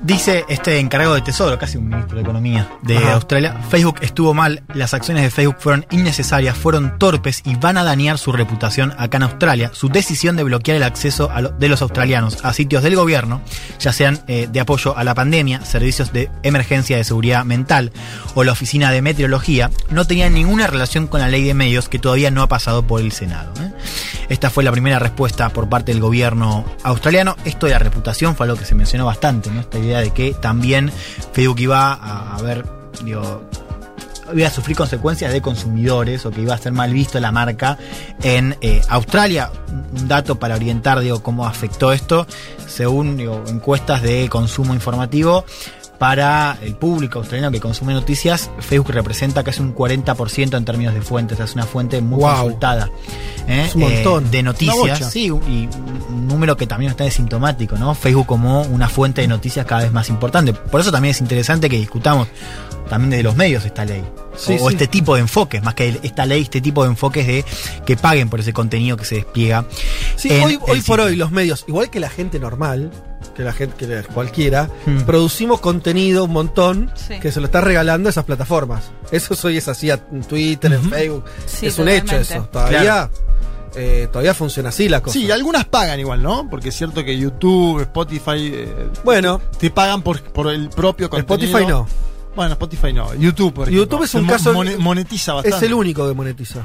Dice 0.00 0.44
este 0.48 0.78
encargado 0.80 1.14
de 1.14 1.20
Tesoro, 1.22 1.58
casi 1.58 1.76
un 1.78 1.88
ministro 1.88 2.16
de 2.16 2.22
Economía 2.22 2.68
de 2.82 2.96
Ajá. 2.98 3.14
Australia, 3.14 3.56
Facebook 3.68 3.96
estuvo 4.00 4.34
mal, 4.34 4.62
las 4.74 4.94
acciones 4.94 5.22
de 5.22 5.30
Facebook 5.30 5.56
fueron 5.58 5.86
innecesarias, 5.90 6.56
fueron 6.56 6.98
torpes 6.98 7.42
y 7.44 7.56
van 7.56 7.76
a 7.76 7.84
dañar 7.84 8.18
su 8.18 8.32
reputación 8.32 8.94
acá 8.98 9.18
en 9.18 9.24
Australia. 9.24 9.70
Su 9.74 9.88
decisión 9.88 10.36
de 10.36 10.44
bloquear 10.44 10.76
el 10.76 10.82
acceso 10.82 11.30
a 11.30 11.40
lo- 11.42 11.50
de 11.50 11.68
los 11.68 11.82
australianos 11.82 12.44
a 12.44 12.52
sitios 12.52 12.82
del 12.82 12.96
gobierno, 12.96 13.40
ya 13.78 13.92
sean 13.92 14.20
eh, 14.28 14.48
de 14.50 14.60
apoyo 14.60 14.96
a 14.96 15.04
la 15.04 15.14
pandemia, 15.14 15.64
servicios 15.64 16.12
de 16.12 16.30
emergencia 16.42 16.96
de 16.96 17.04
seguridad 17.04 17.44
mental 17.44 17.92
o 18.34 18.44
la 18.44 18.52
oficina 18.52 18.90
de 18.90 19.02
meteorología, 19.02 19.70
no 19.90 20.06
tenía 20.06 20.28
ninguna 20.30 20.66
relación 20.66 21.06
con 21.06 21.20
la 21.20 21.28
ley 21.28 21.44
de 21.44 21.54
medios 21.54 21.88
que 21.88 21.98
todavía 21.98 22.30
no 22.30 22.42
ha 22.42 22.48
pasado 22.48 22.86
por 22.86 23.00
el 23.00 23.12
Senado. 23.12 23.52
¿eh? 23.60 23.72
Esta 24.28 24.50
fue 24.50 24.62
la 24.64 24.72
primera 24.72 24.98
respuesta 24.98 25.48
por 25.50 25.68
parte 25.68 25.92
del 25.92 26.00
gobierno 26.02 26.64
australiano. 26.82 27.36
Esto 27.44 27.66
de 27.66 27.72
la 27.72 27.78
reputación 27.78 28.36
fue 28.36 28.44
algo 28.46 28.58
que 28.58 28.64
se 28.66 28.74
mencionó 28.74 29.06
bastante, 29.06 29.50
¿no? 29.50 29.67
Esta 29.68 29.78
idea 29.78 30.00
de 30.00 30.10
que 30.10 30.32
también 30.32 30.90
Facebook 31.32 31.60
iba 31.60 31.92
a, 31.92 32.36
a 32.36 32.42
ver, 32.42 32.64
digo, 33.04 33.42
iba 34.34 34.48
a 34.48 34.50
sufrir 34.50 34.76
consecuencias 34.76 35.32
de 35.32 35.40
consumidores 35.40 36.24
o 36.26 36.30
que 36.30 36.42
iba 36.42 36.54
a 36.54 36.58
ser 36.58 36.72
mal 36.72 36.92
visto 36.92 37.20
la 37.20 37.32
marca 37.32 37.78
en 38.22 38.56
eh, 38.60 38.80
Australia. 38.88 39.50
Un 39.68 40.08
dato 40.08 40.38
para 40.38 40.54
orientar, 40.54 41.00
digo, 41.00 41.22
cómo 41.22 41.46
afectó 41.46 41.92
esto, 41.92 42.26
según 42.66 43.20
encuestas 43.20 44.02
de 44.02 44.28
consumo 44.28 44.74
informativo. 44.74 45.44
Para 45.98 46.56
el 46.62 46.76
público 46.76 47.18
australiano 47.18 47.50
que 47.50 47.60
consume 47.60 47.92
noticias, 47.92 48.50
Facebook 48.60 48.90
representa 48.92 49.42
casi 49.42 49.60
un 49.60 49.74
40% 49.74 50.56
en 50.56 50.64
términos 50.64 50.94
de 50.94 51.02
fuentes. 51.02 51.40
Es 51.40 51.54
una 51.54 51.64
fuente 51.64 52.00
muy 52.00 52.20
Wow. 52.20 52.34
consultada. 52.42 52.88
¿eh? 53.48 53.64
Es 53.68 53.74
un 53.74 53.80
montón. 53.82 54.26
Eh, 54.26 54.28
de 54.30 54.42
noticias. 54.44 55.10
Sí, 55.12 55.26
y 55.26 55.30
un 56.08 56.28
número 56.28 56.56
que 56.56 56.66
también 56.68 56.90
está 56.92 57.10
sintomático, 57.10 57.76
¿no? 57.76 57.94
Facebook 57.96 58.26
como 58.26 58.62
una 58.62 58.88
fuente 58.88 59.22
de 59.22 59.28
noticias 59.28 59.66
cada 59.66 59.82
vez 59.82 59.92
más 59.92 60.08
importante. 60.08 60.52
Por 60.52 60.80
eso 60.80 60.92
también 60.92 61.10
es 61.10 61.20
interesante 61.20 61.68
que 61.68 61.78
discutamos 61.78 62.28
también 62.88 63.10
desde 63.10 63.22
los 63.24 63.34
medios 63.36 63.64
esta 63.64 63.84
ley. 63.84 64.02
Sí, 64.36 64.56
o, 64.60 64.68
sí. 64.68 64.74
este 64.74 64.86
tipo 64.86 65.16
de 65.16 65.22
enfoques, 65.22 65.62
más 65.64 65.74
que 65.74 65.98
esta 66.02 66.24
ley, 66.26 66.42
este 66.42 66.60
tipo 66.60 66.84
de 66.84 66.90
enfoques 66.90 67.26
de 67.26 67.44
que 67.84 67.96
paguen 67.96 68.30
por 68.30 68.38
ese 68.40 68.52
contenido 68.52 68.96
que 68.96 69.04
se 69.04 69.16
despliega. 69.16 69.64
Sí, 70.16 70.30
hoy, 70.30 70.80
por 70.82 71.00
hoy 71.00 71.16
los 71.16 71.32
medios, 71.32 71.64
igual 71.66 71.90
que 71.90 71.98
la 72.00 72.08
gente 72.08 72.38
normal, 72.38 72.92
que 73.38 73.44
la 73.44 73.52
gente, 73.52 73.76
que 73.76 73.86
la- 73.86 74.02
cualquiera, 74.02 74.68
Hmm. 74.84 75.02
producimos 75.02 75.60
contenido 75.60 76.24
un 76.24 76.32
montón 76.32 76.90
Sí. 76.96 77.20
que 77.20 77.30
se 77.30 77.38
lo 77.40 77.46
está 77.46 77.60
regalando 77.60 78.08
a 78.08 78.10
esas 78.10 78.24
plataformas. 78.24 78.90
Eso 79.12 79.34
hoy 79.46 79.56
es 79.58 79.68
así 79.68 79.88
en 79.90 80.24
Twitter, 80.24 80.72
en 80.72 80.82
Facebook. 80.90 81.24
Sí, 81.46 81.66
es 81.66 81.78
un 81.78 81.88
hecho 81.88 82.16
eso. 82.16 82.42
Todavía, 82.50 83.08
eh, 83.76 84.08
todavía 84.10 84.34
funciona 84.34 84.70
así 84.70 84.88
la 84.88 85.00
cosa. 85.00 85.12
Sí, 85.16 85.30
algunas 85.30 85.64
pagan 85.66 86.00
igual, 86.00 86.20
¿no? 86.20 86.48
Porque 86.50 86.70
es 86.70 86.74
cierto 86.74 87.04
que 87.04 87.16
YouTube, 87.16 87.80
Spotify, 87.82 88.50
eh, 88.52 88.88
Bueno, 89.04 89.40
te 89.58 89.70
pagan 89.70 90.02
por, 90.02 90.20
por 90.20 90.48
el 90.52 90.68
propio 90.68 91.08
contenido. 91.08 91.46
Spotify 91.58 91.70
no. 91.70 91.86
Bueno, 92.34 92.52
Spotify 92.54 92.92
no. 92.92 93.14
YouTube, 93.14 93.54
por 93.54 93.68
ejemplo. 93.68 93.84
YouTube 93.84 94.02
es 94.04 94.14
un 94.14 94.26
caso- 94.26 94.52
mone- 94.52 94.76
monetiza 94.78 95.34
bastante. 95.34 95.56
Es 95.58 95.62
el 95.62 95.74
único 95.74 96.06
que 96.08 96.14
monetiza. 96.14 96.64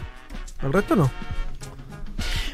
El 0.63 0.74
resto 0.74 0.96
no. 0.96 1.12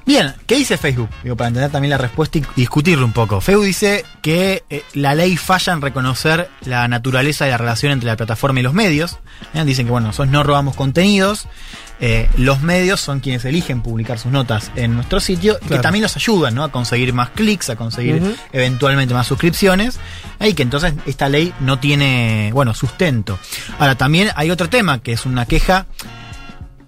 Bien, 0.09 0.33
¿qué 0.47 0.55
dice 0.55 0.75
Facebook? 0.79 1.07
Digo, 1.21 1.35
para 1.35 1.49
entender 1.49 1.69
también 1.69 1.91
la 1.91 1.99
respuesta 1.99 2.39
y 2.39 2.43
discutirlo 2.55 3.05
un 3.05 3.13
poco. 3.13 3.41
Facebook 3.41 3.65
dice 3.65 4.03
que 4.23 4.63
eh, 4.71 4.81
la 4.95 5.13
ley 5.13 5.37
falla 5.37 5.71
en 5.71 5.83
reconocer 5.83 6.49
la 6.65 6.87
naturaleza 6.87 7.45
de 7.45 7.51
la 7.51 7.57
relación 7.57 7.91
entre 7.91 8.07
la 8.07 8.17
plataforma 8.17 8.59
y 8.59 8.63
los 8.63 8.73
medios. 8.73 9.19
Eh, 9.53 9.63
Dicen 9.65 9.85
que, 9.85 9.91
bueno, 9.91 10.07
nosotros 10.07 10.31
no 10.31 10.41
robamos 10.41 10.75
contenidos. 10.75 11.47
eh, 11.99 12.27
los 12.37 12.61
medios 12.61 12.99
son 12.99 13.19
quienes 13.19 13.45
eligen 13.45 13.83
publicar 13.83 14.17
sus 14.17 14.31
notas 14.31 14.71
en 14.75 14.95
nuestro 14.95 15.19
sitio 15.19 15.59
y 15.63 15.67
que 15.67 15.77
también 15.77 16.01
los 16.01 16.15
ayudan 16.15 16.55
¿no? 16.55 16.63
a 16.63 16.71
conseguir 16.71 17.13
más 17.13 17.29
clics, 17.29 17.69
a 17.69 17.75
conseguir 17.75 18.35
eventualmente 18.51 19.13
más 19.13 19.27
suscripciones. 19.27 19.99
Y 20.39 20.55
que 20.55 20.63
entonces 20.63 20.95
esta 21.05 21.29
ley 21.29 21.53
no 21.59 21.77
tiene, 21.77 22.49
bueno, 22.51 22.73
sustento. 22.73 23.37
Ahora, 23.77 23.93
también 23.93 24.31
hay 24.35 24.49
otro 24.49 24.69
tema 24.69 25.03
que 25.03 25.11
es 25.11 25.27
una 25.27 25.45
queja 25.45 25.85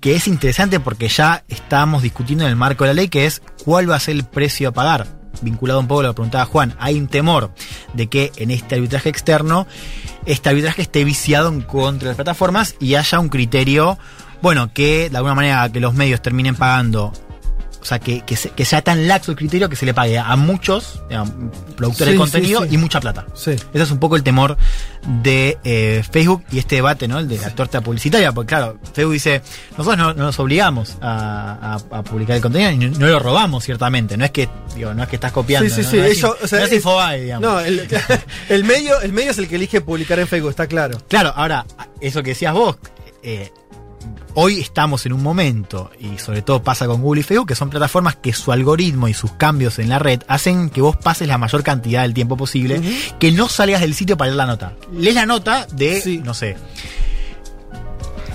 que 0.02 0.16
es 0.16 0.28
interesante 0.28 0.80
porque 0.80 1.08
ya 1.08 1.44
estamos 1.48 2.02
discutiendo 2.02 2.44
en 2.44 2.50
el 2.50 2.56
marco 2.56 2.84
de 2.84 2.90
la 2.90 2.94
ley, 2.96 3.08
que 3.08 3.26
es 3.26 3.42
cuál 3.64 3.90
va 3.90 3.96
a 3.96 4.00
ser 4.00 4.16
el 4.16 4.26
precio 4.26 4.70
a 4.70 4.72
pagar. 4.74 5.08
Vinculado 5.42 5.80
un 5.80 5.88
poco 5.88 6.02
a 6.02 6.04
lo 6.04 6.10
que 6.10 6.16
preguntaba 6.16 6.46
Juan, 6.46 6.76
hay 6.80 7.00
un 7.00 7.08
temor 7.08 7.54
de 7.94 8.08
que 8.08 8.32
en 8.36 8.52
este 8.52 8.76
arbitraje 8.76 9.10
externo, 9.10 9.68
este 10.26 10.50
arbitraje 10.50 10.82
esté 10.82 11.06
viciado 11.06 11.50
en 11.50 11.62
contra 11.62 12.06
de 12.06 12.10
las 12.10 12.16
plataformas 12.16 12.76
y 12.80 12.96
haya 12.96 13.20
un 13.20 13.30
criterio, 13.30 13.98
bueno, 14.42 14.74
que 14.74 15.10
de 15.10 15.18
alguna 15.18 15.36
manera 15.36 15.70
que 15.72 15.80
los 15.80 15.94
medios 15.94 16.22
terminen 16.22 16.56
pagando, 16.56 17.14
o 17.82 17.86
sea, 17.86 18.00
que, 18.00 18.22
que, 18.22 18.36
se- 18.36 18.50
que 18.52 18.64
sea 18.64 18.82
tan 18.82 19.08
laxo 19.08 19.32
el 19.32 19.38
criterio 19.38 19.68
que 19.68 19.76
se 19.76 19.86
le 19.88 19.94
pague 19.94 20.18
a 20.20 20.36
muchos 20.36 21.02
digamos, 21.10 21.34
productores 21.76 22.12
Sí, 22.12 22.14
de 22.14 22.18
contenido 22.18 22.62
sí, 22.62 22.70
sí. 22.70 22.76
y 22.76 22.78
mucha 22.78 23.00
plata. 23.02 23.26
Ese 23.36 23.58
es 23.74 23.92
un 23.92 23.98
poco 24.00 24.16
el 24.16 24.24
temor 24.24 24.56
de 25.24 25.58
eh, 25.64 26.04
Facebook 26.12 26.44
y 26.52 26.60
este 26.60 26.76
debate, 26.76 27.08
¿no? 27.08 27.18
El 27.20 27.28
de 27.28 27.38
la 27.40 27.50
torta 27.56 27.82
publicitaria. 27.82 28.32
Porque, 28.32 28.50
claro, 28.50 28.78
Facebook 28.94 29.14
dice: 29.14 29.42
Nosotros 29.72 29.98
no, 29.98 30.14
no 30.14 30.24
nos 30.26 30.40
obligamos 30.40 30.98
a, 31.02 31.78
a- 31.92 31.98
a 31.98 32.04
publicar 32.04 32.36
el 32.36 32.42
contenido 32.42 32.72
y 32.72 32.78
no, 32.78 32.98
no 33.00 33.08
lo 33.08 33.20
robamos, 33.20 33.64
ciertamente. 33.64 34.16
No 34.16 34.26
es 34.26 34.32
que 34.32 34.48
digo, 34.76 34.94
no 34.94 35.02
es 35.04 35.10
que 35.10 35.16
estás 35.16 35.32
copiando. 35.32 35.68
Sí, 35.70 35.84
sí, 35.84 35.90
sí. 35.90 35.98
No 35.98 36.04
es, 36.04 36.24
o 36.24 36.48
sea, 36.48 36.60
no 36.60 36.66
es 36.66 36.72
es- 36.72 36.78
Infobae, 36.78 37.22
digamos. 37.22 37.50
No, 37.50 37.60
el, 37.60 37.88
el 38.50 38.64
medio, 38.64 39.02
el 39.02 39.12
medio 39.12 39.32
es 39.32 39.38
el 39.40 39.48
que 39.48 39.56
elige 39.56 39.82
publicar 39.82 40.20
en 40.20 40.28
Facebook, 40.28 40.52
está 40.52 40.68
claro. 40.68 41.00
Claro, 41.08 41.34
ahora, 41.36 41.66
eso 42.00 42.22
que 42.22 42.30
decías 42.32 42.54
vos, 42.54 42.78
eh, 43.24 43.52
hoy 44.36 44.60
estamos 44.60 45.06
en 45.06 45.14
un 45.14 45.24
momento, 45.24 45.92
y 46.00 46.18
sobre 46.18 46.42
todo 46.42 46.64
pasa 46.64 46.86
con 46.88 47.02
Google 47.02 47.22
y 47.22 47.24
Facebook, 47.24 47.48
que 47.50 47.56
son 47.56 47.70
plataformas 47.70 48.16
que 48.16 48.34
su 48.34 48.52
algoritmo 48.52 49.08
y 49.08 49.14
sus 49.14 49.32
cambios 49.34 49.80
en 49.80 49.90
la 49.90 50.00
red 50.00 50.22
hacen 50.28 50.70
que 50.70 50.82
vos 50.82 50.96
pases 50.98 51.28
la 51.28 51.38
mayor 51.38 51.64
cantidad 51.64 52.02
del 52.04 52.14
tiempo 52.14 52.38
posible, 52.38 52.82
que 53.20 53.32
no 53.32 53.50
salgas 53.50 53.82
del 53.82 53.94
sitio 53.94 54.18
para 54.18 54.30
leer 54.30 54.38
la 54.38 54.46
nota. 54.46 54.74
Lees 54.94 55.16
la 55.16 55.26
nota 55.26 55.68
de, 55.72 56.02
Sí. 56.02 56.22
no 56.24 56.34
sé. 56.34 56.58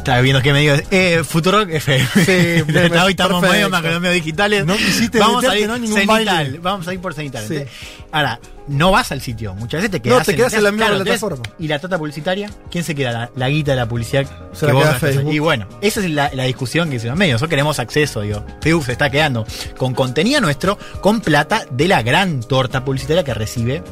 Estaba 0.06 0.20
viendo 0.20 0.40
que 0.40 0.52
medio 0.52 0.76
eh, 0.92 1.24
Futurock 1.24 1.68
FM. 1.68 2.06
Sí, 2.24 2.72
Hoy 3.04 3.10
estamos 3.10 3.42
medio 3.42 3.68
más 3.68 3.82
con 3.82 3.90
los 3.90 4.00
medios 4.00 4.24
digitales. 4.24 4.64
No 4.64 4.76
quisiste 4.76 5.18
vamos 5.18 5.44
a 5.44 5.58
ir 5.58 5.66
¿no? 5.66 5.76
Ningún 5.76 5.98
cenital, 5.98 6.24
baile. 6.24 6.58
Vamos 6.60 6.86
a 6.86 6.94
ir 6.94 7.00
por 7.00 7.12
cenital. 7.12 7.44
Sí. 7.44 7.64
Ahora, 8.12 8.38
no 8.68 8.92
vas 8.92 9.10
al 9.10 9.20
sitio. 9.20 9.52
Muchas 9.54 9.78
veces 9.78 9.90
te 9.90 10.00
quedas, 10.00 10.18
No, 10.18 10.24
te 10.24 10.36
quedas 10.36 10.52
en 10.52 10.62
la 10.62 10.70
misma 10.70 10.90
plataforma. 10.90 11.42
¿Y 11.58 11.66
la 11.66 11.80
trata 11.80 11.98
publicitaria? 11.98 12.48
¿Quién 12.70 12.84
se 12.84 12.94
queda? 12.94 13.10
La, 13.10 13.30
la 13.34 13.48
guita 13.48 13.72
de 13.72 13.78
la 13.78 13.88
publicidad 13.88 14.26
Se 14.52 14.66
que 14.66 14.72
la 14.72 14.78
queda. 14.78 14.94
Facebook. 14.94 15.32
Y 15.32 15.40
bueno, 15.40 15.66
esa 15.80 15.98
es 15.98 16.08
la, 16.08 16.30
la 16.32 16.44
discusión 16.44 16.88
que 16.88 17.00
los 17.00 17.16
medios. 17.16 17.34
Nosotros 17.34 17.50
queremos 17.50 17.80
acceso, 17.80 18.20
digo. 18.20 18.46
Facebook 18.60 18.84
se 18.84 18.92
está 18.92 19.10
quedando 19.10 19.44
con 19.76 19.92
contenido 19.92 20.40
nuestro, 20.40 20.78
con 21.00 21.20
plata 21.20 21.66
de 21.68 21.88
la 21.88 22.02
gran 22.02 22.44
torta 22.44 22.84
publicitaria 22.84 23.24
que 23.24 23.34
recibe 23.34 23.82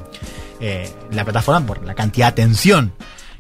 eh, 0.61 0.89
la 1.11 1.25
plataforma 1.25 1.67
por 1.67 1.85
la 1.85 1.95
cantidad 1.95 2.27
de 2.27 2.43
atención 2.43 2.93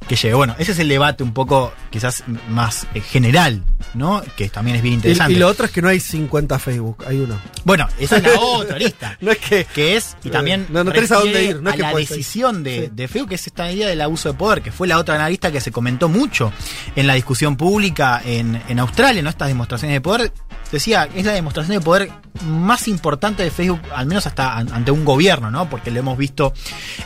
que 0.08 0.16
lleve. 0.16 0.34
Bueno, 0.34 0.54
ese 0.58 0.72
es 0.72 0.78
el 0.78 0.88
debate 0.88 1.22
un 1.22 1.32
poco 1.32 1.72
quizás 1.90 2.24
más 2.50 2.86
eh, 2.94 3.00
general, 3.00 3.62
¿no? 3.94 4.22
Que 4.36 4.48
también 4.48 4.76
es 4.76 4.82
bien 4.82 4.96
interesante. 4.96 5.32
y 5.32 5.36
lo 5.36 5.48
otro 5.48 5.64
es 5.66 5.72
que 5.72 5.80
no 5.80 5.88
hay 5.88 6.00
50 6.00 6.58
Facebook, 6.58 7.04
hay 7.06 7.20
uno. 7.20 7.40
Bueno, 7.64 7.88
esa 7.98 8.18
es 8.18 8.22
la 8.22 8.30
otra 8.40 8.78
lista. 8.78 9.16
No 9.20 9.30
es 9.30 9.38
que. 9.38 9.64
Que 9.74 9.96
es, 9.96 10.16
y 10.22 10.30
también 10.30 10.66
No, 10.70 10.84
no 10.84 10.92
tenés 10.92 11.10
a 11.12 11.16
dónde 11.16 11.44
ir, 11.44 11.62
no 11.62 11.70
es 11.70 11.74
a 11.74 11.76
que 11.76 11.82
la 11.82 11.94
decisión 11.94 12.62
de, 12.62 12.74
Sí. 12.86 12.90
de 12.92 13.08
Facebook, 13.08 13.28
que 13.30 13.34
es 13.36 13.46
esta 13.46 13.70
idea 13.72 13.88
del 13.88 14.00
abuso 14.00 14.30
de 14.30 14.38
poder, 14.38 14.60
que 14.62 14.72
fue 14.72 14.86
la 14.86 14.98
otra 14.98 15.14
analista 15.14 15.50
que 15.50 15.60
se 15.60 15.72
comentó 15.72 16.08
mucho 16.08 16.52
en 16.96 17.06
la 17.06 17.14
discusión 17.14 17.56
pública 17.56 18.20
en, 18.24 18.60
en 18.68 18.78
Australia, 18.78 19.22
¿no? 19.22 19.30
Estas 19.30 19.48
demostraciones 19.48 19.94
de 19.96 20.00
poder. 20.00 20.32
Decía, 20.72 21.08
es 21.14 21.24
la 21.24 21.32
demostración 21.32 21.78
de 21.78 21.84
poder 21.84 22.10
más 22.46 22.88
importante 22.88 23.44
de 23.44 23.50
Facebook, 23.52 23.80
al 23.94 24.06
menos 24.06 24.26
hasta 24.26 24.56
an- 24.56 24.72
ante 24.72 24.90
un 24.90 25.04
gobierno, 25.04 25.50
¿no? 25.50 25.70
Porque 25.70 25.92
lo 25.92 26.00
hemos 26.00 26.18
visto, 26.18 26.52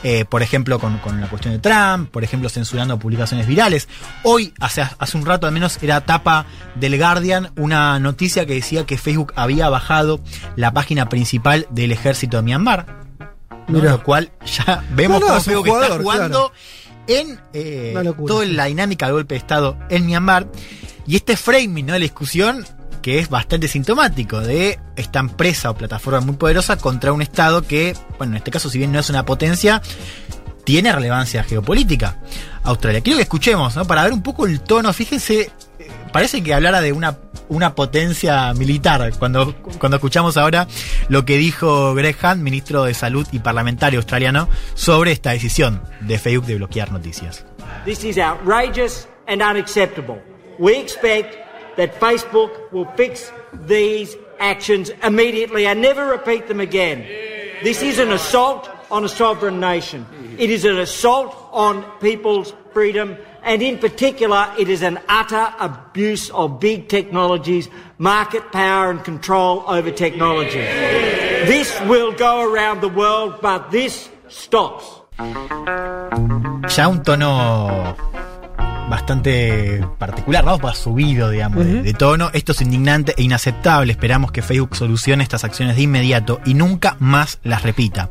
eh, 0.03 0.25
por 0.25 0.43
ejemplo, 0.43 0.79
con, 0.79 0.97
con 0.99 1.21
la 1.21 1.29
cuestión 1.29 1.53
de 1.53 1.61
Trump, 1.61 2.11
por 2.11 2.25
ejemplo, 2.25 2.49
censurando 2.49 2.99
publicaciones 2.99 3.47
virales. 3.47 3.87
Hoy, 4.23 4.55
hace, 4.59 4.87
hace 4.99 5.17
un 5.19 5.27
rato 5.27 5.47
al 5.47 5.53
menos, 5.53 5.79
era 5.83 6.01
tapa 6.07 6.47
del 6.77 6.97
Guardian 6.97 7.51
una 7.57 7.99
noticia 7.99 8.47
que 8.47 8.55
decía 8.55 8.87
que 8.87 8.97
Facebook 8.97 9.35
había 9.37 9.69
bajado 9.69 10.21
la 10.57 10.73
página 10.73 11.11
principal 11.11 11.67
del 11.71 11.93
ejército 11.93 12.39
de 12.39 12.45
Myanmar. 12.45 12.87
¿no? 13.69 13.81
Lo 13.81 14.03
cual 14.03 14.31
ya 14.47 14.83
vemos 14.93 15.21
No, 15.21 15.27
no, 15.27 15.33
cómo 15.35 15.41
Facebook 15.43 15.67
está 15.83 15.97
jugando 15.99 16.53
en 17.07 17.39
eh, 17.53 17.95
toda 18.27 18.47
la 18.47 18.65
dinámica 18.65 19.07
del 19.07 19.15
golpe 19.15 19.35
de 19.35 19.39
Estado 19.41 19.77
en 19.91 20.07
Myanmar. 20.07 20.47
Y 21.07 21.17
este 21.17 21.37
framing 21.37 21.85
¿no? 21.87 21.93
de 21.93 21.99
la 21.99 22.03
discusión 22.05 22.65
que 23.09 23.19
es 23.19 23.31
bastante 23.31 23.69
sintomático 23.69 24.39
de 24.43 24.79
esta 24.95 25.21
empresa 25.21 25.71
o 25.71 25.75
plataforma 25.75 26.21
muy 26.21 26.37
poderosa 26.37 26.77
contra 26.77 27.11
un 27.11 27.23
Estado 27.23 27.63
que, 27.63 27.97
bueno, 28.19 28.35
en 28.35 28.37
este 28.37 28.51
caso, 28.51 28.69
si 28.69 28.77
bien 28.77 28.93
no 28.93 28.99
es 28.99 29.09
una 29.09 29.25
potencia, 29.25 29.81
tiene 30.63 30.93
relevancia 30.93 31.43
geopolítica. 31.43 32.19
Australia. 32.65 33.01
Quiero 33.01 33.17
que 33.17 33.23
escuchemos, 33.23 33.75
¿no? 33.77 33.87
Para 33.87 34.03
ver 34.03 34.13
un 34.13 34.23
poco 34.23 34.47
el 34.47 34.61
tono. 34.61 34.93
Fíjense, 34.93 35.51
eh, 35.79 35.91
parece 36.13 36.43
que 36.43 36.53
hablara 36.53 36.83
de 36.83 36.93
una, 36.93 37.17
una 37.49 37.75
potencia 37.75 38.53
militar 38.53 39.11
cuando, 39.19 39.55
cuando 39.79 39.97
escuchamos 39.97 40.37
ahora 40.37 40.69
lo 41.09 41.25
que 41.25 41.39
dijo 41.39 41.95
Greg 41.95 42.19
Hunt, 42.23 42.43
ministro 42.43 42.85
de 42.85 42.93
Salud 42.93 43.27
y 43.33 43.39
parlamentario 43.39 44.01
australiano, 44.01 44.51
sobre 44.75 45.13
esta 45.13 45.31
decisión 45.31 45.83
de 46.03 46.19
Facebook 46.19 46.45
de 46.45 46.57
bloquear 46.57 46.93
noticias. 46.93 47.47
That 51.79 51.95
Facebook 52.01 52.73
will 52.73 52.91
fix 52.97 53.31
these 53.53 54.17
actions 54.41 54.91
immediately 55.05 55.65
and 55.65 55.81
never 55.81 56.07
repeat 56.07 56.49
them 56.49 56.59
again. 56.59 57.07
This 57.63 57.83
is 57.83 58.01
an 58.01 58.11
assault 58.11 58.69
on 58.91 59.05
a 59.05 59.09
sovereign 59.09 59.61
nation. 59.61 60.05
It 60.39 60.51
is 60.51 60.65
an 60.65 60.77
assault 60.77 61.37
on 61.53 61.85
people's 62.01 62.53
freedom, 62.73 63.17
and 63.45 63.63
in 63.63 63.79
particular, 63.79 64.53
it 64.59 64.69
is 64.69 64.83
an 64.83 64.99
utter 65.09 65.55
abuse 65.61 66.31
of 66.31 66.59
big 66.59 66.89
technologies, 66.89 67.69
market 67.99 68.51
power, 68.51 68.91
and 68.91 69.05
control 69.05 69.63
over 69.69 69.93
technology. 69.93 70.67
This 71.47 71.71
will 71.83 72.11
go 72.11 72.43
around 72.43 72.81
the 72.81 72.89
world, 72.89 73.39
but 73.41 73.71
this 73.71 74.09
stops. 74.27 74.85
Ya 76.77 76.91
un 76.91 77.03
tono 77.05 77.95
bastante 78.89 79.85
particular, 79.99 80.45
¿no? 80.45 80.59
Va 80.59 80.75
subido, 80.75 81.31
digamos, 81.31 81.65
de, 81.65 81.83
de 81.83 81.93
tono. 81.95 82.31
Esto 82.33 82.53
es 82.53 82.61
indignante 82.61 83.15
e 83.17 83.23
inaceptable. 83.23 83.93
Esperamos 83.93 84.33
que 84.33 84.43
Facebook 84.43 84.77
solucione 84.77 85.23
estas 85.23 85.45
acciones 85.45 85.77
de 85.77 85.83
inmediato 85.83 86.41
y 86.45 86.55
nunca 86.55 86.97
más 86.99 87.39
las 87.43 87.63
repita. 87.63 88.11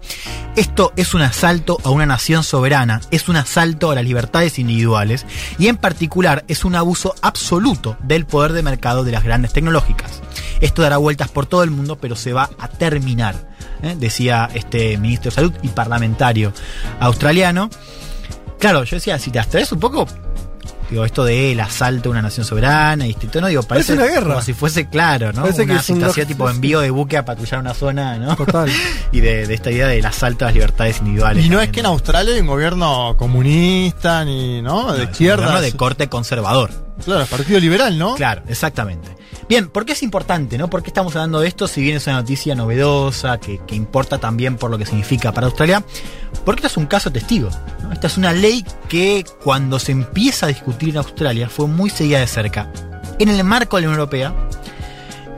Esto 0.55 0.93
es 0.95 1.13
un 1.13 1.21
asalto 1.21 1.77
a 1.83 1.89
una 1.89 2.05
nación 2.05 2.43
soberana, 2.43 3.01
es 3.11 3.29
un 3.29 3.35
asalto 3.35 3.91
a 3.91 3.95
las 3.95 4.03
libertades 4.03 4.57
individuales 4.59 5.25
y 5.59 5.67
en 5.67 5.77
particular 5.77 6.43
es 6.47 6.65
un 6.65 6.75
abuso 6.75 7.13
absoluto 7.21 7.97
del 8.03 8.25
poder 8.25 8.53
de 8.53 8.63
mercado 8.63 9.03
de 9.03 9.11
las 9.11 9.23
grandes 9.23 9.53
tecnológicas. 9.53 10.21
Esto 10.59 10.81
dará 10.81 10.97
vueltas 10.97 11.29
por 11.29 11.45
todo 11.45 11.63
el 11.63 11.71
mundo, 11.71 11.97
pero 11.97 12.15
se 12.15 12.33
va 12.33 12.49
a 12.57 12.67
terminar, 12.67 13.35
¿eh? 13.83 13.95
decía 13.99 14.49
este 14.53 14.97
ministro 14.97 15.29
de 15.29 15.35
Salud 15.35 15.53
y 15.61 15.67
parlamentario 15.67 16.53
australiano. 16.99 17.69
Claro, 18.59 18.83
yo 18.83 18.95
decía, 18.95 19.19
si 19.19 19.29
te 19.29 19.37
abstraes 19.37 19.71
un 19.71 19.79
poco, 19.79 20.07
digo, 20.89 21.05
esto 21.05 21.23
de 21.25 21.51
el 21.51 21.59
asalto 21.59 22.09
a 22.09 22.11
una 22.11 22.21
nación 22.21 22.45
soberana 22.45 23.07
y 23.07 23.11
este 23.11 23.27
tono, 23.27 23.47
digo, 23.47 23.63
parece 23.63 23.95
Parece 23.95 24.03
una 24.03 24.19
guerra. 24.19 24.33
como 24.33 24.41
si 24.41 24.53
fuese 24.53 24.89
claro, 24.89 25.33
¿no? 25.33 25.41
Parece 25.41 25.63
una 25.63 25.75
un 25.75 25.81
situación 25.83 26.27
tipo 26.27 26.49
envío 26.49 26.79
de 26.79 26.89
buque 26.89 27.17
a 27.17 27.25
patrullar 27.25 27.59
una 27.59 27.73
zona, 27.73 28.17
¿no? 28.17 28.35
Total. 28.35 28.69
y 29.11 29.19
de, 29.19 29.47
de 29.47 29.53
esta 29.53 29.71
idea 29.71 29.87
del 29.87 30.05
asalto 30.05 30.45
a 30.45 30.47
las 30.47 30.53
libertades 30.55 30.99
individuales. 30.99 31.45
Y 31.45 31.49
no 31.49 31.59
es 31.61 31.69
que 31.69 31.79
en 31.81 31.87
Australia 31.87 32.33
hay 32.33 32.41
un 32.41 32.47
gobierno 32.47 33.15
comunista 33.17 34.23
ni, 34.25 34.61
¿no? 34.61 34.93
De 34.93 35.03
un 35.03 35.09
izquierda. 35.11 35.45
gobierno 35.45 35.61
de 35.61 35.71
corte 35.73 36.07
conservador. 36.07 36.71
Claro, 37.03 37.21
el 37.21 37.27
Partido 37.27 37.59
Liberal, 37.59 37.97
¿no? 37.97 38.15
Claro, 38.15 38.41
exactamente. 38.47 39.15
Bien, 39.49 39.69
¿por 39.69 39.85
qué 39.85 39.93
es 39.93 40.03
importante, 40.03 40.57
no? 40.57 40.69
¿Por 40.69 40.83
qué 40.83 40.89
estamos 40.89 41.15
hablando 41.15 41.39
de 41.39 41.47
esto 41.47 41.67
si 41.67 41.81
bien 41.81 41.97
es 41.97 42.07
una 42.07 42.17
noticia 42.17 42.53
novedosa, 42.53 43.39
que, 43.39 43.59
que 43.59 43.75
importa 43.75 44.17
también 44.17 44.57
por 44.57 44.69
lo 44.69 44.77
que 44.77 44.85
significa 44.85 45.31
para 45.31 45.47
Australia? 45.47 45.83
Porque 46.43 46.59
esto 46.59 46.67
es 46.67 46.77
un 46.77 46.85
caso 46.85 47.11
testigo. 47.11 47.49
¿no? 47.81 47.93
Esta 47.93 48.07
es 48.07 48.17
una 48.17 48.33
ley 48.33 48.65
que 48.89 49.23
cuando 49.43 49.79
se 49.79 49.93
empieza 49.93 50.47
a 50.47 50.49
discutir 50.49 50.89
en 50.89 50.97
Australia 50.97 51.47
fue 51.47 51.67
muy 51.67 51.89
seguida 51.89 52.19
de 52.19 52.27
cerca. 52.27 52.71
En 53.19 53.29
el 53.29 53.43
marco 53.43 53.77
de 53.77 53.83
la 53.83 53.87
Unión 53.87 53.99
Europea, 53.99 54.33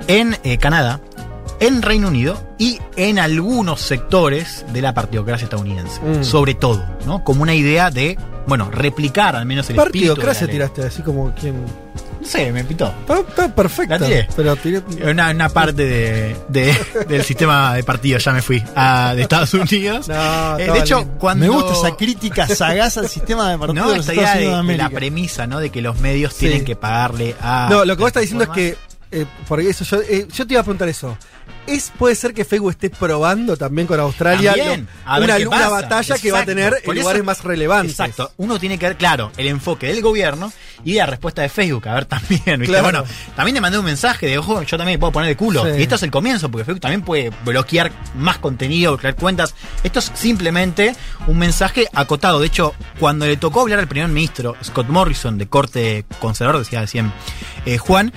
en 0.07 0.35
eh, 0.43 0.57
Canadá, 0.57 0.99
en 1.59 1.81
Reino 1.81 2.07
Unido 2.07 2.41
y 2.57 2.79
en 2.95 3.19
algunos 3.19 3.81
sectores 3.81 4.65
de 4.73 4.81
la 4.81 4.93
partidocracia 4.93 5.45
estadounidense. 5.45 6.01
Mm. 6.01 6.23
Sobre 6.23 6.55
todo, 6.55 6.83
¿no? 7.05 7.23
Como 7.23 7.43
una 7.43 7.53
idea 7.53 7.91
de, 7.91 8.17
bueno, 8.47 8.71
replicar 8.71 9.35
al 9.35 9.45
menos 9.45 9.69
el 9.69 9.77
espíritu 9.77 9.99
de 9.99 10.07
la 10.07 10.13
Partidocracia 10.15 10.47
ley. 10.47 10.55
tiraste, 10.55 10.83
así 10.83 11.01
como 11.03 11.33
quien. 11.35 11.63
Sé, 12.29 12.51
me 12.51 12.63
pitó. 12.63 12.93
Está, 13.27 13.53
perfecto. 13.55 13.97
La 13.97 14.05
tiré. 14.05 14.27
Pero 14.35 14.55
tiré. 14.55 14.83
Una, 15.09 15.31
una 15.31 15.49
parte 15.49 15.83
de, 15.85 16.35
de- 16.47 16.77
del 17.07 17.23
sistema 17.23 17.73
de 17.73 17.83
partidos, 17.83 18.23
ya 18.23 18.33
me 18.33 18.41
fui, 18.43 18.63
a, 18.75 19.13
de 19.15 19.23
Estados 19.23 19.51
Unidos. 19.55 20.07
No, 20.07 20.59
Eh, 20.59 20.71
de 20.71 20.79
hecho, 20.79 21.07
cuando... 21.17 21.45
Me 21.45 21.49
gusta 21.51 21.73
esa 21.73 21.95
crítica 21.97 22.47
sagaz 22.47 22.97
al 22.97 23.09
sistema 23.09 23.49
de 23.49 23.57
partidos 23.57 23.87
No, 23.87 23.91
de 24.03 24.13
de, 24.13 24.63
de 24.73 24.77
la 24.77 24.89
premisa, 24.91 25.47
¿no? 25.47 25.59
De 25.59 25.71
que 25.71 25.81
los 25.81 25.99
medios 25.99 26.33
Sí. 26.33 26.41
tienen 26.41 26.63
que 26.65 26.75
pagarle 26.75 27.35
a... 27.41 27.67
No, 27.71 27.83
lo 27.83 27.95
que 27.95 28.01
vos 28.01 28.07
estás 28.09 28.21
diciendo 28.21 28.43
es 28.43 28.49
que. 28.51 28.88
Eh, 29.11 29.25
porque 29.47 29.69
eso, 29.69 29.83
yo, 29.85 30.01
eh, 30.01 30.27
yo 30.33 30.45
te 30.47 30.53
iba 30.53 30.61
a 30.61 30.63
preguntar 30.63 30.87
eso. 30.89 31.17
¿Es, 31.65 31.91
puede 31.95 32.15
ser 32.15 32.33
que 32.33 32.45
Facebook 32.45 32.71
esté 32.71 32.89
probando 32.89 33.55
también 33.55 33.85
con 33.85 33.99
Australia 33.99 34.53
También, 34.55 34.87
lo- 35.05 35.23
una, 35.23 35.37
qué 35.37 35.47
una 35.47 35.57
pasa. 35.57 35.69
batalla 35.69 36.17
que 36.17 36.31
va 36.31 36.39
a 36.39 36.45
tener 36.45 36.75
en 36.83 36.95
lugares 36.95 37.23
más 37.23 37.43
relevantes? 37.43 37.91
Exacto. 37.91 38.31
Uno 38.37 38.59
tiene 38.59 38.79
que 38.79 38.87
ver, 38.87 38.97
claro, 38.97 39.31
el 39.37 39.47
enfoque 39.47 39.87
del 39.87 40.01
gobierno 40.01 40.51
y 40.83 40.93
la 40.95 41.05
respuesta 41.05 41.43
de 41.43 41.49
Facebook. 41.49 41.87
A 41.87 41.93
ver, 41.95 42.05
también. 42.05 42.61
Claro. 42.61 42.83
Bueno, 42.83 43.03
también 43.35 43.53
le 43.55 43.61
mandé 43.61 43.77
un 43.77 43.85
mensaje 43.85 44.25
de, 44.27 44.37
ojo, 44.39 44.63
yo 44.63 44.77
también 44.77 44.95
le 44.95 44.99
puedo 44.99 45.11
poner 45.11 45.29
el 45.29 45.37
culo. 45.37 45.63
Sí. 45.63 45.71
Y 45.79 45.83
esto 45.83 45.95
es 45.95 46.03
el 46.03 46.09
comienzo, 46.11 46.49
porque 46.49 46.65
Facebook 46.65 46.81
también 46.81 47.01
puede 47.03 47.31
bloquear 47.45 47.91
más 48.15 48.39
contenido, 48.39 48.93
bloquear 48.93 49.15
cuentas. 49.15 49.53
Esto 49.83 49.99
es 49.99 50.11
simplemente 50.15 50.95
un 51.27 51.37
mensaje 51.37 51.85
acotado. 51.93 52.39
De 52.39 52.47
hecho, 52.47 52.73
cuando 52.99 53.27
le 53.27 53.37
tocó 53.37 53.61
hablar 53.61 53.77
al 53.79 53.87
primer 53.87 54.09
ministro, 54.09 54.55
Scott 54.63 54.87
Morrison, 54.87 55.37
de 55.37 55.47
corte 55.47 56.05
conservador, 56.19 56.61
decía 56.63 56.81
decían, 56.81 57.13
eh, 57.67 57.77
Juan, 57.77 58.11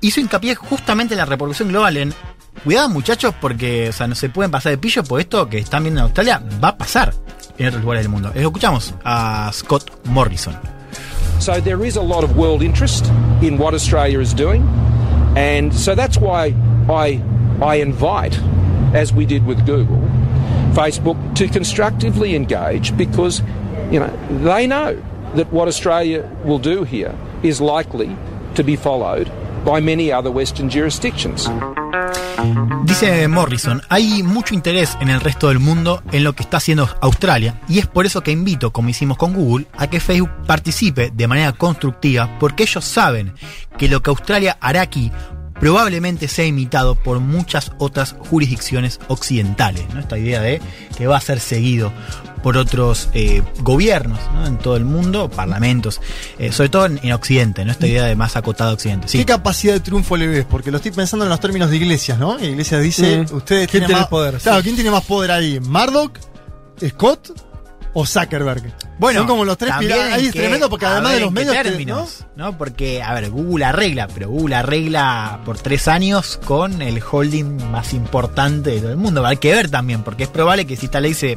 hizo 0.00 0.20
hincapié 0.20 0.54
justamente 0.54 1.14
en 1.14 1.18
la 1.18 1.24
reproducción 1.24 1.68
global, 1.68 1.96
en 1.96 2.14
cuidado 2.64 2.88
muchachos, 2.88 3.34
porque 3.40 3.88
o 3.88 3.92
sea, 3.92 4.06
no 4.06 4.14
se 4.14 4.28
pueden 4.28 4.50
pasar 4.50 4.70
de 4.70 4.78
pillo, 4.78 5.04
por 5.04 5.20
esto 5.20 5.48
que 5.48 5.58
están 5.58 5.82
viendo 5.82 6.00
en 6.00 6.04
Australia 6.04 6.42
va 6.62 6.68
a 6.68 6.78
pasar 6.78 7.14
en 7.58 7.66
otros 7.68 7.82
lugares 7.82 8.04
del 8.04 8.10
mundo. 8.10 8.30
Eh, 8.34 8.42
Escuchamos 8.42 8.94
a 9.04 9.50
Scott 9.52 9.90
Morrison. 10.06 10.54
So 11.38 11.60
there 11.60 11.86
is 11.86 11.96
a 11.96 12.02
lot 12.02 12.22
of 12.22 12.36
world 12.36 12.62
interest 12.62 13.06
in 13.40 13.58
what 13.58 13.72
Australia 13.72 14.20
is 14.20 14.34
doing, 14.34 14.62
and 15.36 15.72
so 15.72 15.94
that's 15.94 16.18
why 16.18 16.54
I 16.88 17.22
I 17.62 17.80
invite, 17.80 18.38
as 18.94 19.12
we 19.12 19.24
did 19.24 19.46
with 19.46 19.64
Google, 19.64 20.02
Facebook 20.74 21.16
to 21.36 21.48
constructively 21.48 22.34
engage 22.34 22.94
because 22.96 23.42
you 23.90 24.00
know 24.00 24.10
they 24.44 24.66
know 24.66 24.96
that 25.34 25.50
what 25.50 25.66
Australia 25.66 26.28
will 26.44 26.58
do 26.58 26.84
here 26.84 27.14
is 27.42 27.58
likely 27.60 28.14
to 28.54 28.62
be 28.62 28.76
followed 28.76 29.30
by 29.64 29.80
many 29.80 30.12
other 30.12 30.30
Western 30.30 30.70
jurisdictions. 30.70 31.50
Dice 32.84 33.28
Morrison, 33.28 33.82
hay 33.88 34.22
mucho 34.22 34.54
interés 34.54 34.96
en 35.00 35.10
el 35.10 35.20
resto 35.20 35.48
del 35.48 35.58
mundo 35.58 36.02
en 36.12 36.24
lo 36.24 36.32
que 36.32 36.42
está 36.42 36.56
haciendo 36.56 36.88
Australia 37.00 37.60
y 37.68 37.78
es 37.78 37.86
por 37.86 38.06
eso 38.06 38.22
que 38.22 38.30
invito, 38.30 38.72
como 38.72 38.88
hicimos 38.88 39.18
con 39.18 39.34
Google, 39.34 39.66
a 39.76 39.88
que 39.88 40.00
Facebook 40.00 40.30
participe 40.46 41.10
de 41.12 41.28
manera 41.28 41.52
constructiva 41.52 42.38
porque 42.40 42.62
ellos 42.62 42.84
saben 42.84 43.34
que 43.76 43.88
lo 43.88 44.02
que 44.02 44.10
Australia 44.10 44.56
hará 44.60 44.80
aquí 44.80 45.12
probablemente 45.60 46.26
sea 46.26 46.46
imitado 46.46 46.94
por 46.96 47.20
muchas 47.20 47.70
otras 47.78 48.16
jurisdicciones 48.30 48.98
occidentales. 49.08 49.84
¿no? 49.94 50.00
Esta 50.00 50.18
idea 50.18 50.40
de 50.40 50.60
que 50.96 51.06
va 51.06 51.16
a 51.18 51.20
ser 51.20 51.38
seguido 51.38 51.92
por 52.42 52.56
otros 52.56 53.10
eh, 53.12 53.42
gobiernos 53.60 54.18
¿no? 54.32 54.46
en 54.46 54.56
todo 54.56 54.76
el 54.78 54.86
mundo, 54.86 55.28
parlamentos, 55.30 56.00
eh, 56.38 56.50
sobre 56.52 56.70
todo 56.70 56.86
en, 56.86 56.98
en 57.02 57.12
Occidente, 57.12 57.64
¿no? 57.66 57.70
esta 57.72 57.86
idea 57.86 58.06
de 58.06 58.16
más 58.16 58.34
acotado 58.34 58.72
Occidente. 58.72 59.08
Sí. 59.08 59.18
¿Qué 59.18 59.26
capacidad 59.26 59.74
de 59.74 59.80
triunfo 59.80 60.16
le 60.16 60.26
ves? 60.26 60.46
Porque 60.48 60.70
lo 60.70 60.78
estoy 60.78 60.92
pensando 60.92 61.26
en 61.26 61.28
los 61.28 61.38
términos 61.40 61.68
de 61.68 61.76
iglesias, 61.76 62.18
¿no? 62.18 62.40
Y 62.40 62.46
Iglesias 62.46 62.82
dice, 62.82 63.18
Mm. 63.30 63.34
ustedes 63.36 63.68
¿Quién 63.68 63.68
tienen 63.68 63.86
tiene 63.88 64.00
más 64.00 64.08
poder? 64.08 64.38
Claro, 64.38 64.58
Sí. 64.58 64.62
¿quién 64.64 64.74
tiene 64.74 64.90
más 64.90 65.04
poder 65.04 65.30
ahí? 65.32 65.60
¿Murdoch? 65.60 66.12
¿Scott? 66.88 67.30
¿O 67.92 68.06
Zuckerberg? 68.06 68.62
Bueno, 68.98 69.20
Son 69.20 69.26
como 69.28 69.44
los 69.44 69.58
tres 69.58 69.74
pilares. 69.78 70.12
Ahí 70.14 70.26
es 70.26 70.32
tremendo 70.32 70.70
porque 70.70 70.86
además 70.86 71.14
de 71.14 71.20
los 71.20 71.32
medios. 71.32 71.56
te- 71.56 71.62
términos, 71.64 72.24
¿no? 72.36 72.56
Porque, 72.56 73.02
a 73.02 73.12
ver, 73.14 73.30
Google 73.30 73.64
arregla, 73.64 74.06
pero 74.06 74.28
Google 74.28 74.54
arregla 74.56 75.40
por 75.44 75.58
tres 75.58 75.88
años 75.88 76.38
con 76.44 76.82
el 76.82 77.02
holding 77.02 77.70
más 77.70 77.92
importante 77.92 78.70
de 78.70 78.80
todo 78.80 78.90
el 78.92 78.96
mundo. 78.96 79.26
Hay 79.26 79.38
que 79.38 79.52
ver 79.52 79.68
también, 79.70 80.02
porque 80.04 80.22
es 80.24 80.28
probable 80.28 80.66
que 80.66 80.76
si 80.76 80.86
esta 80.86 81.00
ley 81.00 81.14
se. 81.14 81.36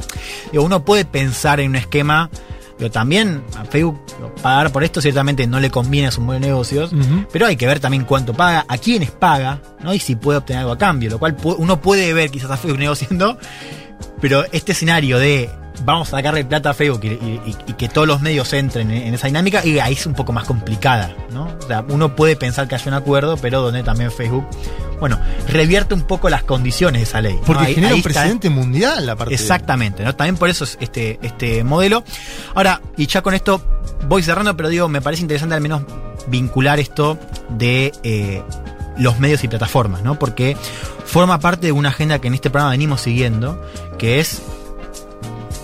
Digo, 0.51 0.63
uno 0.63 0.85
puede 0.85 1.05
pensar 1.05 1.59
en 1.59 1.71
un 1.71 1.75
esquema. 1.77 2.29
Pero 2.75 2.89
también 2.89 3.43
a 3.55 3.65
Facebook 3.65 4.01
pagar 4.41 4.71
por 4.71 4.83
esto 4.83 4.99
ciertamente 4.99 5.45
no 5.45 5.59
le 5.59 5.69
conviene 5.69 6.07
a 6.07 6.11
sus 6.11 6.25
buenos 6.25 6.41
negocios, 6.41 6.91
pero 7.31 7.45
hay 7.45 7.55
que 7.55 7.67
ver 7.67 7.79
también 7.79 8.03
cuánto 8.03 8.33
paga, 8.33 8.65
a 8.67 8.77
quiénes 8.79 9.11
paga, 9.11 9.61
¿no? 9.83 9.93
Y 9.93 9.99
si 9.99 10.15
puede 10.15 10.39
obtener 10.39 10.61
algo 10.61 10.71
a 10.73 10.77
cambio, 10.79 11.11
lo 11.11 11.19
cual 11.19 11.37
uno 11.59 11.79
puede 11.79 12.11
ver 12.13 12.31
quizás 12.31 12.49
a 12.49 12.57
Facebook 12.57 12.79
negociando 12.79 13.37
pero 14.21 14.45
este 14.51 14.71
escenario 14.73 15.19
de 15.19 15.49
vamos 15.85 16.07
a 16.09 16.17
sacarle 16.17 16.45
plata 16.45 16.69
a 16.69 16.73
Facebook 16.75 17.01
y, 17.03 17.07
y- 17.07 17.41
y- 17.47 17.55
y 17.71 17.73
que 17.73 17.89
todos 17.89 18.07
los 18.07 18.21
medios 18.21 18.53
entren 18.53 18.91
en, 18.91 19.07
en 19.07 19.13
esa 19.15 19.27
dinámica, 19.27 19.65
y 19.65 19.79
ahí 19.79 19.93
es 19.93 20.05
un 20.05 20.13
poco 20.13 20.31
más 20.31 20.45
complicada, 20.45 21.15
¿no? 21.31 21.45
O 21.63 21.67
sea, 21.67 21.83
uno 21.89 22.15
puede 22.15 22.35
pensar 22.35 22.67
que 22.67 22.75
haya 22.75 22.87
un 22.87 22.93
acuerdo, 22.93 23.37
pero 23.37 23.61
donde 23.61 23.81
también 23.81 24.11
Facebook, 24.11 24.45
bueno, 24.99 25.19
revierte 25.49 25.95
un 25.95 26.03
poco 26.03 26.29
las 26.29 26.43
condiciones 26.43 26.99
de 27.01 27.03
esa 27.03 27.21
ley. 27.21 27.33
¿no? 27.33 27.41
Porque 27.41 27.65
Ahí- 27.65 27.73
genera 27.75 27.93
ahí 27.93 28.01
un 28.01 28.07
está- 28.07 28.19
presidente 28.21 28.49
mundial, 28.51 29.09
aparte. 29.09 29.33
Exactamente, 29.33 30.03
¿no? 30.03 30.15
También 30.15 30.37
por 30.37 30.47
eso 30.49 30.63
es 30.63 30.77
este, 30.79 31.17
este 31.23 31.63
modelo. 31.63 32.03
Ahora, 32.53 32.79
y 32.95 33.07
ya 33.07 33.21
con 33.23 33.33
esto 33.33 33.59
voy 34.07 34.21
cerrando, 34.21 34.55
pero 34.55 34.69
digo, 34.69 34.87
me 34.87 35.01
parece 35.01 35.23
interesante 35.23 35.55
al 35.55 35.61
menos 35.61 35.81
vincular 36.27 36.79
esto 36.79 37.17
de 37.49 37.91
eh, 38.03 38.43
los 38.97 39.19
medios 39.19 39.43
y 39.43 39.47
plataformas, 39.47 40.03
¿no? 40.03 40.17
Porque 40.19 40.55
forma 41.05 41.39
parte 41.39 41.67
de 41.67 41.71
una 41.71 41.89
agenda 41.89 42.19
que 42.19 42.27
en 42.27 42.33
este 42.35 42.49
programa 42.49 42.71
venimos 42.71 43.01
siguiendo, 43.01 43.61
que 43.97 44.19
es, 44.19 44.41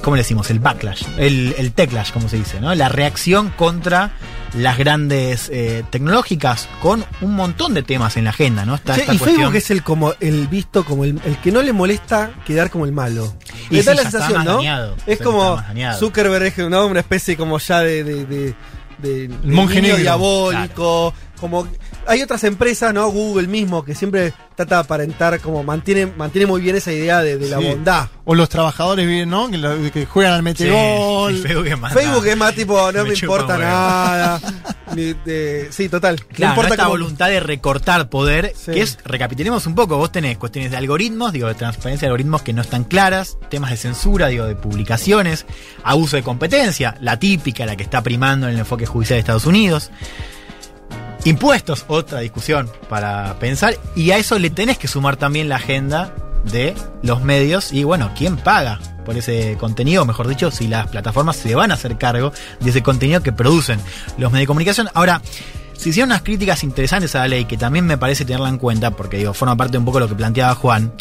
¿cómo 0.04 0.16
le 0.16 0.22
decimos? 0.22 0.50
El 0.50 0.60
backlash, 0.60 1.04
el, 1.18 1.54
el 1.58 1.72
techlash, 1.74 2.12
como 2.12 2.30
se 2.30 2.38
dice, 2.38 2.60
¿no? 2.60 2.74
La 2.76 2.90
reacción 2.90 3.50
contra 3.50 4.12
las 4.56 4.80
grandes 4.80 5.48
eh, 5.54 5.84
tecnológicas 5.92 6.68
con 6.82 7.06
un 7.22 7.36
montón 7.36 7.76
de 7.76 7.84
temas 7.84 8.18
en 8.18 8.24
la 8.24 8.32
agenda, 8.32 8.66
¿no? 8.66 8.74
Está 8.74 8.96
Che, 8.96 9.02
esta 9.02 9.14
y 9.14 9.18
cuestión- 9.20 9.36
Facebook 9.42 9.56
es 9.58 9.70
el 9.72 9.84
como 9.84 10.14
el 10.20 10.48
visto 10.48 10.84
como 10.86 11.04
el, 11.04 11.22
el 11.24 11.38
que 11.38 11.52
no 11.52 11.62
le 11.62 11.72
molesta 11.72 12.32
quedar 12.48 12.72
como 12.72 12.86
el 12.86 12.92
malo. 12.92 13.32
Y 13.70 13.76
da 13.84 13.92
sí, 13.92 13.98
la 13.98 14.02
está 14.04 14.10
sensación, 14.12 14.38
más 14.40 14.46
¿no? 14.46 14.56
dañado. 14.58 14.96
Es 15.06 15.20
Sí, 15.20 15.24
como. 15.24 15.62
Zuckerberg 16.00 16.46
es 16.46 16.58
¿no? 16.70 16.88
una 16.88 17.00
especie 17.02 17.38
como 17.38 17.60
ya 17.60 17.82
de, 17.82 18.04
de, 18.04 18.26
de- 18.26 18.56
de- 18.98 19.28
de 19.28 19.38
monje 19.46 19.76
niño 19.76 19.94
negro. 19.94 19.98
diabólico, 20.02 21.14
como 21.40 21.68
hay 22.06 22.22
otras 22.22 22.44
empresas, 22.44 22.94
¿no? 22.94 23.10
Google 23.10 23.48
mismo 23.48 23.84
que 23.84 23.96
siempre 23.96 24.34
trata 24.56 24.76
de 24.76 24.82
aparentar 24.82 25.40
como 25.40 25.64
mantiene 25.64 26.06
mantiene 26.06 26.46
muy 26.48 26.62
bien 26.62 26.76
esa 26.76 26.92
idea 26.92 27.22
de, 27.22 27.38
de 27.38 27.50
la 27.50 27.60
Sí. 27.60 27.66
bondad. 27.66 28.08
O 28.26 28.36
los 28.36 28.50
trabajadores, 28.50 29.08
bien, 29.08 29.30
¿no? 29.30 29.50
Que, 29.50 29.58
lo- 29.58 29.92
que 29.92 30.06
juegan 30.06 30.34
al 30.34 30.44
metegol. 30.44 31.36
sí, 31.36 31.42
Facebook 31.44 31.68
es 31.68 31.80
más 31.80 31.94
Facebook 31.94 32.26
es 32.28 32.38
más 32.38 32.54
tipo 32.56 32.92
no 32.92 33.06
Me 33.06 33.14
importa 33.14 33.58
nada. 33.58 34.40
Ni 34.96 35.14
de- 35.14 35.68
sí, 35.72 35.88
total. 35.88 36.24
Claro, 36.26 36.56
no 36.56 36.62
importa 36.62 36.70
esta 36.74 36.84
cómo- 36.84 36.94
voluntad 36.98 37.28
de 37.30 37.40
recortar 37.40 38.10
poder, 38.10 38.54
Sí. 38.56 38.72
que 38.72 38.82
es, 38.82 38.98
recapitulemos 39.06 39.66
un 39.68 39.76
poco, 39.76 39.98
vos 39.98 40.12
tenés 40.12 40.38
cuestiones 40.38 40.72
de 40.72 40.78
algoritmos, 40.78 41.32
digo, 41.32 41.48
de 41.48 41.54
transparencia 41.56 42.08
de 42.08 42.10
algoritmos 42.10 42.42
que 42.42 42.54
no 42.54 42.62
están 42.62 42.84
claras, 42.84 43.38
temas 43.50 43.70
de 43.72 43.78
censura, 43.78 44.28
digo, 44.28 44.46
de 44.46 44.56
publicaciones, 44.56 45.46
abuso 45.84 46.16
de 46.16 46.24
competencia, 46.24 46.96
la 47.02 47.18
típica, 47.20 47.66
la 47.66 47.76
que 47.76 47.84
está 47.84 48.02
primando 48.02 48.48
en 48.48 48.54
el 48.54 48.60
enfoque 48.60 48.86
judicial 48.88 49.16
de 49.18 49.20
Estados 49.22 49.46
Unidos. 49.46 49.92
Impuestos, 51.26 51.86
otra 51.88 52.20
discusión 52.20 52.70
para 52.88 53.38
pensar, 53.40 53.78
y 53.96 54.12
a 54.12 54.18
eso 54.18 54.40
le 54.40 54.50
tenés 54.50 54.78
que 54.78 54.88
sumar 54.88 55.18
también 55.18 55.50
la 55.50 55.58
agenda 55.58 56.14
de 56.46 56.74
los 57.04 57.22
medios 57.22 57.74
y 57.74 57.84
bueno, 57.84 58.12
¿quién 58.18 58.38
paga 58.38 58.80
por 59.06 59.18
ese 59.18 59.58
contenido? 59.60 60.06
Mejor 60.06 60.28
dicho, 60.28 60.50
si 60.52 60.68
las 60.68 60.88
plataformas 60.88 61.36
se 61.36 61.54
van 61.56 61.72
a 61.72 61.74
hacer 61.74 61.98
cargo 61.98 62.32
de 62.62 62.70
ese 62.70 62.82
contenido 62.82 63.22
que 63.22 63.34
producen 63.34 63.80
los 64.18 64.32
medios 64.32 64.44
de 64.44 64.48
comunicación. 64.48 64.90
Ahora, 64.94 65.22
se 65.74 65.90
hicieron 65.90 66.10
unas 66.10 66.22
críticas 66.22 66.64
interesantes 66.64 67.16
a 67.16 67.20
la 67.20 67.28
ley 67.28 67.46
que 67.46 67.58
también 67.58 67.86
me 67.86 67.98
parece 67.98 68.26
tenerla 68.26 68.50
en 68.50 68.58
cuenta, 68.58 68.92
porque 68.92 69.18
digo, 69.18 69.34
forma 69.34 69.56
parte 69.56 69.78
un 69.78 69.86
poco 69.86 70.00
de 70.00 70.06
lo 70.06 70.10
que 70.10 70.16
planteaba 70.16 70.56
Juan. 70.56 70.94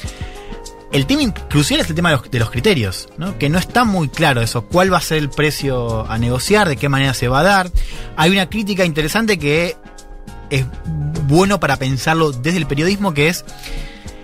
El 0.90 1.06
tema 1.06 1.34
crucial 1.50 1.80
es 1.80 1.90
el 1.90 1.94
tema 1.94 2.10
de 2.10 2.16
los, 2.16 2.30
de 2.30 2.38
los 2.38 2.50
criterios, 2.50 3.08
¿no? 3.18 3.36
que 3.38 3.50
no 3.50 3.58
está 3.58 3.84
muy 3.84 4.08
claro 4.08 4.40
eso, 4.40 4.62
cuál 4.62 4.92
va 4.92 4.96
a 4.96 5.02
ser 5.02 5.18
el 5.18 5.28
precio 5.28 6.10
a 6.10 6.16
negociar, 6.16 6.66
de 6.68 6.76
qué 6.76 6.88
manera 6.88 7.12
se 7.12 7.28
va 7.28 7.40
a 7.40 7.42
dar. 7.42 7.70
Hay 8.16 8.30
una 8.30 8.48
crítica 8.48 8.86
interesante 8.86 9.38
que 9.38 9.76
es 10.50 10.66
bueno 11.26 11.60
para 11.60 11.76
pensarlo 11.76 12.32
desde 12.32 12.58
el 12.58 12.66
periodismo, 12.66 13.14
que 13.14 13.28
es 13.28 13.44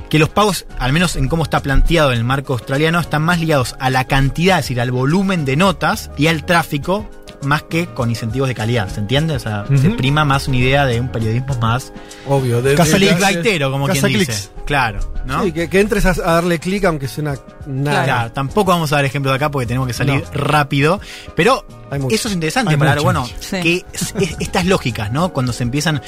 que 0.08 0.18
los 0.18 0.28
pagos, 0.28 0.66
al 0.78 0.92
menos 0.92 1.16
en 1.16 1.28
cómo 1.28 1.42
está 1.42 1.60
planteado 1.60 2.12
en 2.12 2.18
el 2.18 2.24
marco 2.24 2.52
australiano, 2.52 3.00
están 3.00 3.22
más 3.22 3.40
ligados 3.40 3.74
a 3.80 3.90
la 3.90 4.04
cantidad, 4.04 4.58
es 4.58 4.66
decir, 4.66 4.80
al 4.80 4.92
volumen 4.92 5.44
de 5.44 5.56
notas 5.56 6.10
y 6.16 6.28
al 6.28 6.44
tráfico, 6.44 7.08
más 7.44 7.62
que 7.62 7.86
con 7.86 8.10
incentivos 8.10 8.48
de 8.48 8.54
calidad, 8.54 8.88
¿se 8.88 9.00
entiende? 9.00 9.34
O 9.36 9.38
sea, 9.38 9.64
se 9.80 9.90
prima 9.90 10.24
más 10.24 10.48
una 10.48 10.56
idea 10.58 10.86
de 10.86 11.00
un 11.00 11.08
periodismo 11.10 11.54
más 11.60 11.92
obvio, 12.26 12.62
de, 12.62 12.74
Casa 12.74 12.92
de- 12.92 12.98
click, 12.98 13.10
de- 13.10 13.16
clickbaitero, 13.16 13.70
como 13.70 13.84
quien 13.86 13.96
Casa 13.96 14.06
dice. 14.08 14.24
clicks. 14.26 14.50
Claro, 14.66 15.00
¿no? 15.26 15.42
Sí, 15.44 15.52
que, 15.52 15.68
que 15.68 15.80
entres 15.80 16.06
a, 16.06 16.10
a 16.10 16.34
darle 16.34 16.58
clic 16.58 16.84
aunque 16.84 17.06
suena 17.08 17.34
nada. 17.66 18.04
Claro, 18.04 18.32
tampoco 18.32 18.70
vamos 18.70 18.92
a 18.92 18.96
dar 18.96 19.04
ejemplos 19.04 19.32
de 19.32 19.36
acá 19.36 19.50
porque 19.50 19.66
tenemos 19.66 19.86
que 19.86 19.92
salir 19.94 20.22
No. 20.22 20.30
rápido. 20.32 21.00
Pero 21.36 21.66
eso 22.10 22.28
es 22.28 22.34
interesante 22.34 22.70
Hay 22.72 22.76
para 22.78 23.00
bueno, 23.02 23.26
Sí. 23.40 23.60
que 23.60 23.84
es- 23.92 24.14
es- 24.20 24.36
estas 24.40 24.64
lógicas, 24.66 25.12
¿no? 25.12 25.32
Cuando 25.32 25.52
se 25.52 25.62
empiezan. 25.64 26.00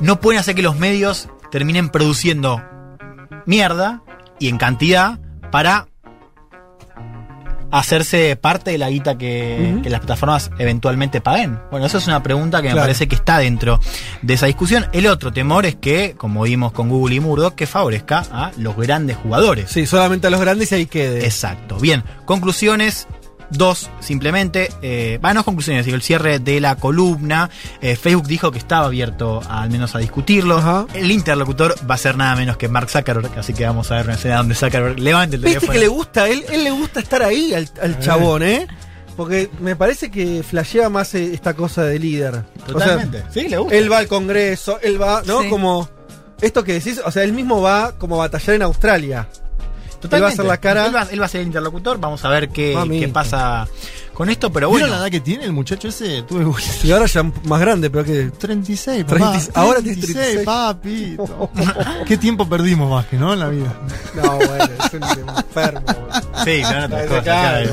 No 0.00 0.20
pueden 0.20 0.40
hacer 0.40 0.54
que 0.54 0.62
los 0.62 0.76
medios 0.78 1.28
terminen 1.50 1.90
produciendo 1.90 2.62
mierda 3.46 4.02
y 4.38 4.48
en 4.48 4.58
cantidad 4.58 5.18
para 5.50 5.88
hacerse 7.72 8.36
parte 8.36 8.70
de 8.70 8.78
la 8.78 8.90
guita 8.90 9.18
que, 9.18 9.80
las 9.84 10.00
plataformas 10.00 10.50
eventualmente 10.58 11.20
paguen? 11.20 11.58
Bueno, 11.70 11.86
eso 11.86 11.98
es 11.98 12.06
una 12.06 12.22
pregunta 12.22 12.62
que 12.62 12.68
me 12.68 12.76
parece 12.76 13.08
que 13.08 13.16
está 13.16 13.38
dentro 13.38 13.80
de 14.20 14.34
esa 14.34 14.46
discusión. 14.46 14.86
El 14.92 15.06
otro 15.06 15.32
temor 15.32 15.66
es 15.66 15.74
que, 15.74 16.14
como 16.16 16.42
vimos 16.42 16.72
con 16.72 16.88
Google 16.88 17.16
y 17.16 17.20
Murdoch, 17.20 17.54
que 17.54 17.66
favorezca 17.66 18.24
a 18.30 18.52
los 18.58 18.76
grandes 18.76 19.16
jugadores. 19.16 19.70
Sí, 19.70 19.86
solamente 19.86 20.28
a 20.28 20.30
los 20.30 20.40
grandes 20.40 20.70
y 20.72 20.74
ahí 20.76 20.86
quede. 20.86 21.24
Exacto. 21.24 21.78
Bien, 21.80 22.04
conclusiones. 22.26 23.08
Dos, 23.52 23.90
simplemente, 24.00 24.70
eh, 24.82 25.18
va, 25.24 25.34
no 25.34 25.44
conclusiones, 25.44 25.84
digo, 25.84 25.94
el 25.94 26.02
cierre 26.02 26.38
de 26.38 26.60
la 26.60 26.76
columna. 26.76 27.50
Eh, 27.80 27.96
Facebook 27.96 28.26
dijo 28.26 28.50
que 28.50 28.58
estaba 28.58 28.86
abierto 28.86 29.40
a- 29.48 29.62
al 29.62 29.70
menos 29.70 29.94
a 29.94 29.98
discutirlo. 29.98 30.56
Ajá. 30.58 30.86
El 30.94 31.10
interlocutor 31.10 31.74
va 31.88 31.94
a 31.96 31.98
ser 31.98 32.16
nada 32.16 32.34
menos 32.36 32.56
que 32.56 32.68
Mark 32.68 32.88
Zuckerberg, 32.90 33.38
así 33.38 33.52
que 33.52 33.64
vamos 33.66 33.90
a 33.90 33.96
ver 33.96 34.06
una 34.06 34.14
escena 34.14 34.38
donde 34.38 34.54
Zuckerberg 34.54 34.98
levante 34.98 35.36
el 35.36 35.42
Viste 35.42 35.60
teléfono. 35.60 35.72
que 35.72 35.78
le 35.78 35.88
gusta, 35.88 36.28
él, 36.28 36.44
él 36.50 36.64
le 36.64 36.70
gusta 36.70 37.00
estar 37.00 37.22
ahí 37.22 37.52
al, 37.54 37.68
al 37.82 37.98
chabón, 38.00 38.42
¿eh? 38.42 38.66
Porque 39.16 39.50
me 39.60 39.76
parece 39.76 40.10
que 40.10 40.42
flasheaba 40.42 40.88
más 40.88 41.14
eh, 41.14 41.34
esta 41.34 41.52
cosa 41.54 41.84
de 41.84 41.98
líder. 41.98 42.44
Totalmente. 42.66 43.18
O 43.18 43.20
sea, 43.20 43.30
sí, 43.42 43.48
le 43.48 43.58
gusta. 43.58 43.76
él 43.76 43.92
va 43.92 43.98
al 43.98 44.08
Congreso, 44.08 44.78
él 44.82 45.00
va, 45.00 45.22
¿no? 45.26 45.42
Sí. 45.42 45.48
Como. 45.50 45.88
Esto 46.40 46.64
que 46.64 46.72
decís, 46.72 47.00
o 47.04 47.10
sea, 47.10 47.22
él 47.22 47.32
mismo 47.34 47.60
va 47.60 47.92
como 47.98 48.14
a 48.16 48.18
batallar 48.26 48.56
en 48.56 48.62
Australia. 48.62 49.28
Totalmente. 50.02 50.16
él 50.16 50.22
va 50.22 50.26
a 50.26 50.30
hacer 50.32 50.44
la 50.44 50.56
cara- 50.58 50.86
Él 50.86 50.94
va, 50.94 51.02
él 51.10 51.20
va 51.20 51.24
a 51.24 51.28
ser 51.28 51.40
el 51.42 51.46
interlocutor, 51.46 51.98
vamos 51.98 52.24
a 52.24 52.28
ver 52.28 52.48
qué, 52.50 52.76
qué 52.90 53.08
pasa 53.08 53.66
con 54.12 54.28
esto, 54.28 54.52
pero 54.52 54.68
¿Vieron 54.68 54.88
bueno. 54.90 54.96
la 55.00 55.06
edad 55.06 55.10
que 55.10 55.20
tiene 55.20 55.44
el 55.44 55.52
muchacho 55.52 55.88
ese? 55.88 56.22
Tuve 56.22 56.44
Y 56.84 56.90
ahora 56.92 57.06
ya 57.06 57.22
más 57.22 57.60
grande, 57.60 57.88
pero 57.88 58.04
que. 58.04 58.30
36, 58.36 59.04
papá. 59.04 59.32
30 59.32 59.58
ahora 59.60 59.80
tiene 59.80 60.02
36, 60.02 60.44
36. 60.44 60.46
papito. 60.46 61.50
¿Qué 62.06 62.16
tiempo 62.18 62.46
perdimos 62.48 62.90
más 62.90 63.06
que 63.06 63.16
no 63.16 63.32
en 63.32 63.40
la 63.40 63.48
vida? 63.48 63.72
No, 64.14 64.36
bueno, 64.36 64.64
es 64.84 64.92
un 64.92 65.02
enfermo. 65.02 65.80
boludo. 65.86 66.44
Sí, 66.44 66.62
son 66.62 66.82
otras 66.84 67.02
Ese 67.04 67.72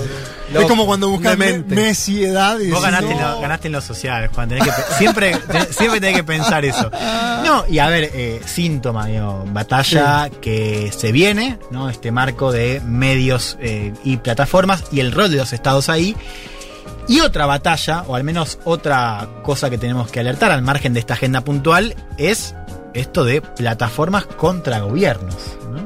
es 0.54 0.66
como 0.66 0.86
cuando 0.86 1.10
buscas 1.10 1.38
me- 1.38 1.46
demente. 1.48 1.76
Messi 1.76 2.24
edad 2.24 2.60
y 2.60 2.72
Vos 2.72 2.82
decís, 2.82 2.96
ganaste, 2.98 3.12
en 3.12 3.22
lo, 3.22 3.42
ganaste 3.42 3.68
en 3.68 3.72
lo 3.74 3.82
social, 3.82 4.28
Juan. 4.34 4.50
Tenés 4.50 4.64
que, 4.66 4.72
siempre, 4.98 5.36
siempre 5.72 6.00
tenés 6.00 6.16
que 6.16 6.24
pensar 6.24 6.66
eso. 6.66 6.90
No, 7.46 7.66
y 7.70 7.80
a 7.80 7.88
ver, 7.88 8.10
eh, 8.14 8.42
síntoma, 8.46 9.06
digo, 9.08 9.44
batalla 9.48 10.30
que 10.42 10.92
se 10.96 11.12
viene, 11.12 11.60
¿no? 11.72 11.90
Este 11.90 12.12
marco 12.12 12.52
de 12.52 12.82
medios 12.86 13.58
eh, 13.62 13.94
y 14.04 14.18
plataformas 14.18 14.84
y 14.92 15.00
el 15.00 15.12
rol 15.12 15.30
de 15.32 15.38
los 15.38 15.54
estados 15.54 15.90
ahí. 15.90 16.16
Y 17.08 17.22
otra 17.22 17.46
batalla, 17.48 18.04
o 18.08 18.16
al 18.16 18.24
menos 18.24 18.60
otra 18.66 19.28
cosa 19.42 19.70
que 19.70 19.78
tenemos 19.80 20.12
que 20.12 20.20
alertar 20.20 20.52
al 20.52 20.62
margen 20.62 20.94
de 20.94 21.00
esta 21.00 21.16
agenda 21.16 21.42
puntual, 21.42 21.96
es 22.18 22.54
esto 22.94 23.24
de 23.24 23.42
plataformas 23.42 24.26
contra 24.26 24.80
gobiernos. 24.82 25.36
¿no? 25.72 25.80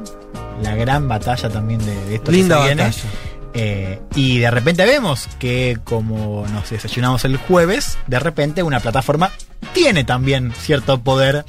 La 0.62 0.74
gran 0.74 1.08
batalla 1.08 1.48
también 1.48 1.84
de, 1.84 1.94
de 2.06 2.14
esto 2.16 2.30
Linda 2.30 2.56
que 2.56 2.60
se 2.62 2.66
viene. 2.66 2.82
batalla. 2.82 3.08
Eh, 3.56 4.00
y 4.16 4.38
de 4.38 4.50
repente 4.50 4.84
vemos 4.84 5.28
que 5.38 5.78
como 5.84 6.44
nos 6.52 6.70
desayunamos 6.70 7.24
el 7.24 7.36
jueves, 7.36 7.96
de 8.08 8.18
repente 8.18 8.64
una 8.64 8.80
plataforma 8.80 9.30
tiene 9.72 10.02
también 10.02 10.52
cierto 10.52 11.00
poder 11.00 11.44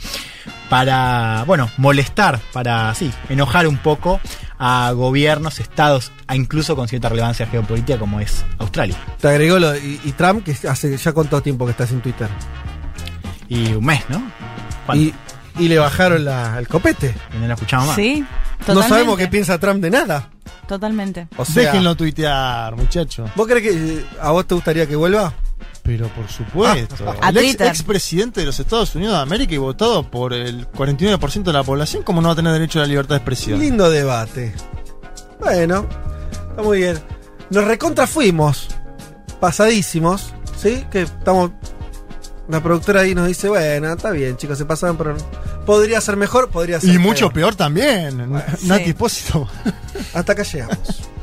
para, 0.70 1.44
bueno, 1.48 1.70
molestar, 1.78 2.40
para, 2.54 2.94
sí, 2.94 3.12
enojar 3.30 3.68
un 3.68 3.78
poco 3.78 4.20
a 4.60 4.92
gobiernos, 4.94 5.60
estados, 5.60 6.12
a 6.28 6.36
incluso 6.36 6.76
con 6.76 6.88
cierta 6.88 7.10
relevancia 7.10 7.48
geopolítica 7.48 7.98
como 7.98 8.20
es 8.20 8.46
Australia. 8.60 8.96
Te 9.20 9.28
agregó 9.28 9.60
lo, 9.60 9.76
y, 9.76 10.00
y 10.04 10.12
Trump, 10.12 10.44
que 10.44 10.56
hace 10.68 10.96
ya 10.96 11.12
cuánto 11.12 11.42
tiempo 11.42 11.66
que 11.66 11.72
está 11.72 11.88
sin 11.88 12.02
Twitter. 12.02 12.30
Y 13.50 13.74
un 13.74 13.86
mes, 13.86 14.04
¿no? 14.10 14.22
Y, 14.94 15.14
y 15.60 15.68
le 15.68 15.78
bajaron 15.78 16.24
la, 16.26 16.58
el 16.60 16.68
copete. 16.68 17.16
Y 17.34 17.38
no 17.38 17.48
la 17.48 17.54
escuchamos 17.56 17.88
más. 17.88 17.96
Sí, 17.96 18.24
No 18.68 18.82
sabemos 18.84 19.18
qué 19.18 19.28
piensa 19.28 19.60
Trump 19.60 19.82
de 19.82 19.90
nada. 19.90 20.30
Totalmente. 20.68 21.28
O 21.38 21.46
sea, 21.46 21.64
Déjenlo 21.64 21.96
tuitear, 21.96 22.76
muchacho. 22.76 23.30
¿Vos 23.36 23.48
crees 23.48 23.64
que 23.64 24.00
eh, 24.00 24.06
a 24.20 24.32
vos 24.32 24.48
te 24.48 24.56
gustaría 24.56 24.88
que 24.88 24.96
vuelva? 24.96 25.34
Pero 25.84 26.08
por 26.10 26.28
supuesto. 26.28 27.14
El 27.22 27.38
ex, 27.38 27.48
Twitter. 27.48 27.68
expresidente 27.68 28.40
de 28.40 28.48
los 28.48 28.60
Estados 28.60 28.96
Unidos 28.96 29.16
de 29.16 29.22
América 29.22 29.54
y 29.54 29.58
votado 29.58 30.10
por 30.10 30.34
el 30.34 30.68
49% 30.72 31.44
de 31.44 31.54
la 31.54 31.64
población, 31.64 32.04
¿cómo 32.04 32.22
no 32.22 32.30
va 32.30 32.34
a 32.34 32.36
tener 32.36 32.54
derecho 32.54 32.80
a 32.80 32.84
la 32.84 32.88
libertad 32.88 33.16
de 33.16 33.18
expresión? 33.18 33.60
Lindo 33.60 33.90
debate. 33.90 34.54
Bueno, 35.40 35.88
está 36.50 36.64
muy 36.64 36.80
bien. 36.80 37.00
Nos 37.52 37.66
recontra 37.66 38.08
fuimos. 38.08 38.68
Pasadísimos. 39.40 40.34
¿Sí? 40.58 40.86
Que 40.90 41.04
estamos. 41.04 41.52
La 42.48 42.62
productora 42.62 43.02
ahí 43.02 43.16
nos 43.16 43.28
dice, 43.28 43.50
bueno, 43.50 43.92
está 43.94 44.12
bien, 44.12 44.38
chicos, 44.38 44.58
se 44.58 44.66
pasaron, 44.66 44.98
pero 44.98 45.16
podría 45.66 46.00
ser 46.00 46.16
mejor, 46.16 46.50
podría 46.50 46.80
ser 46.80 46.94
Y 46.94 47.00
mucho 47.00 47.30
peor. 47.30 47.34
peor 47.34 47.56
también. 47.56 48.32
Nati 48.32 48.84
Sí. 48.84 48.90
Espósito. 48.92 49.48
Hasta 50.14 50.34
acá 50.34 50.44
llegamos. 50.44 50.78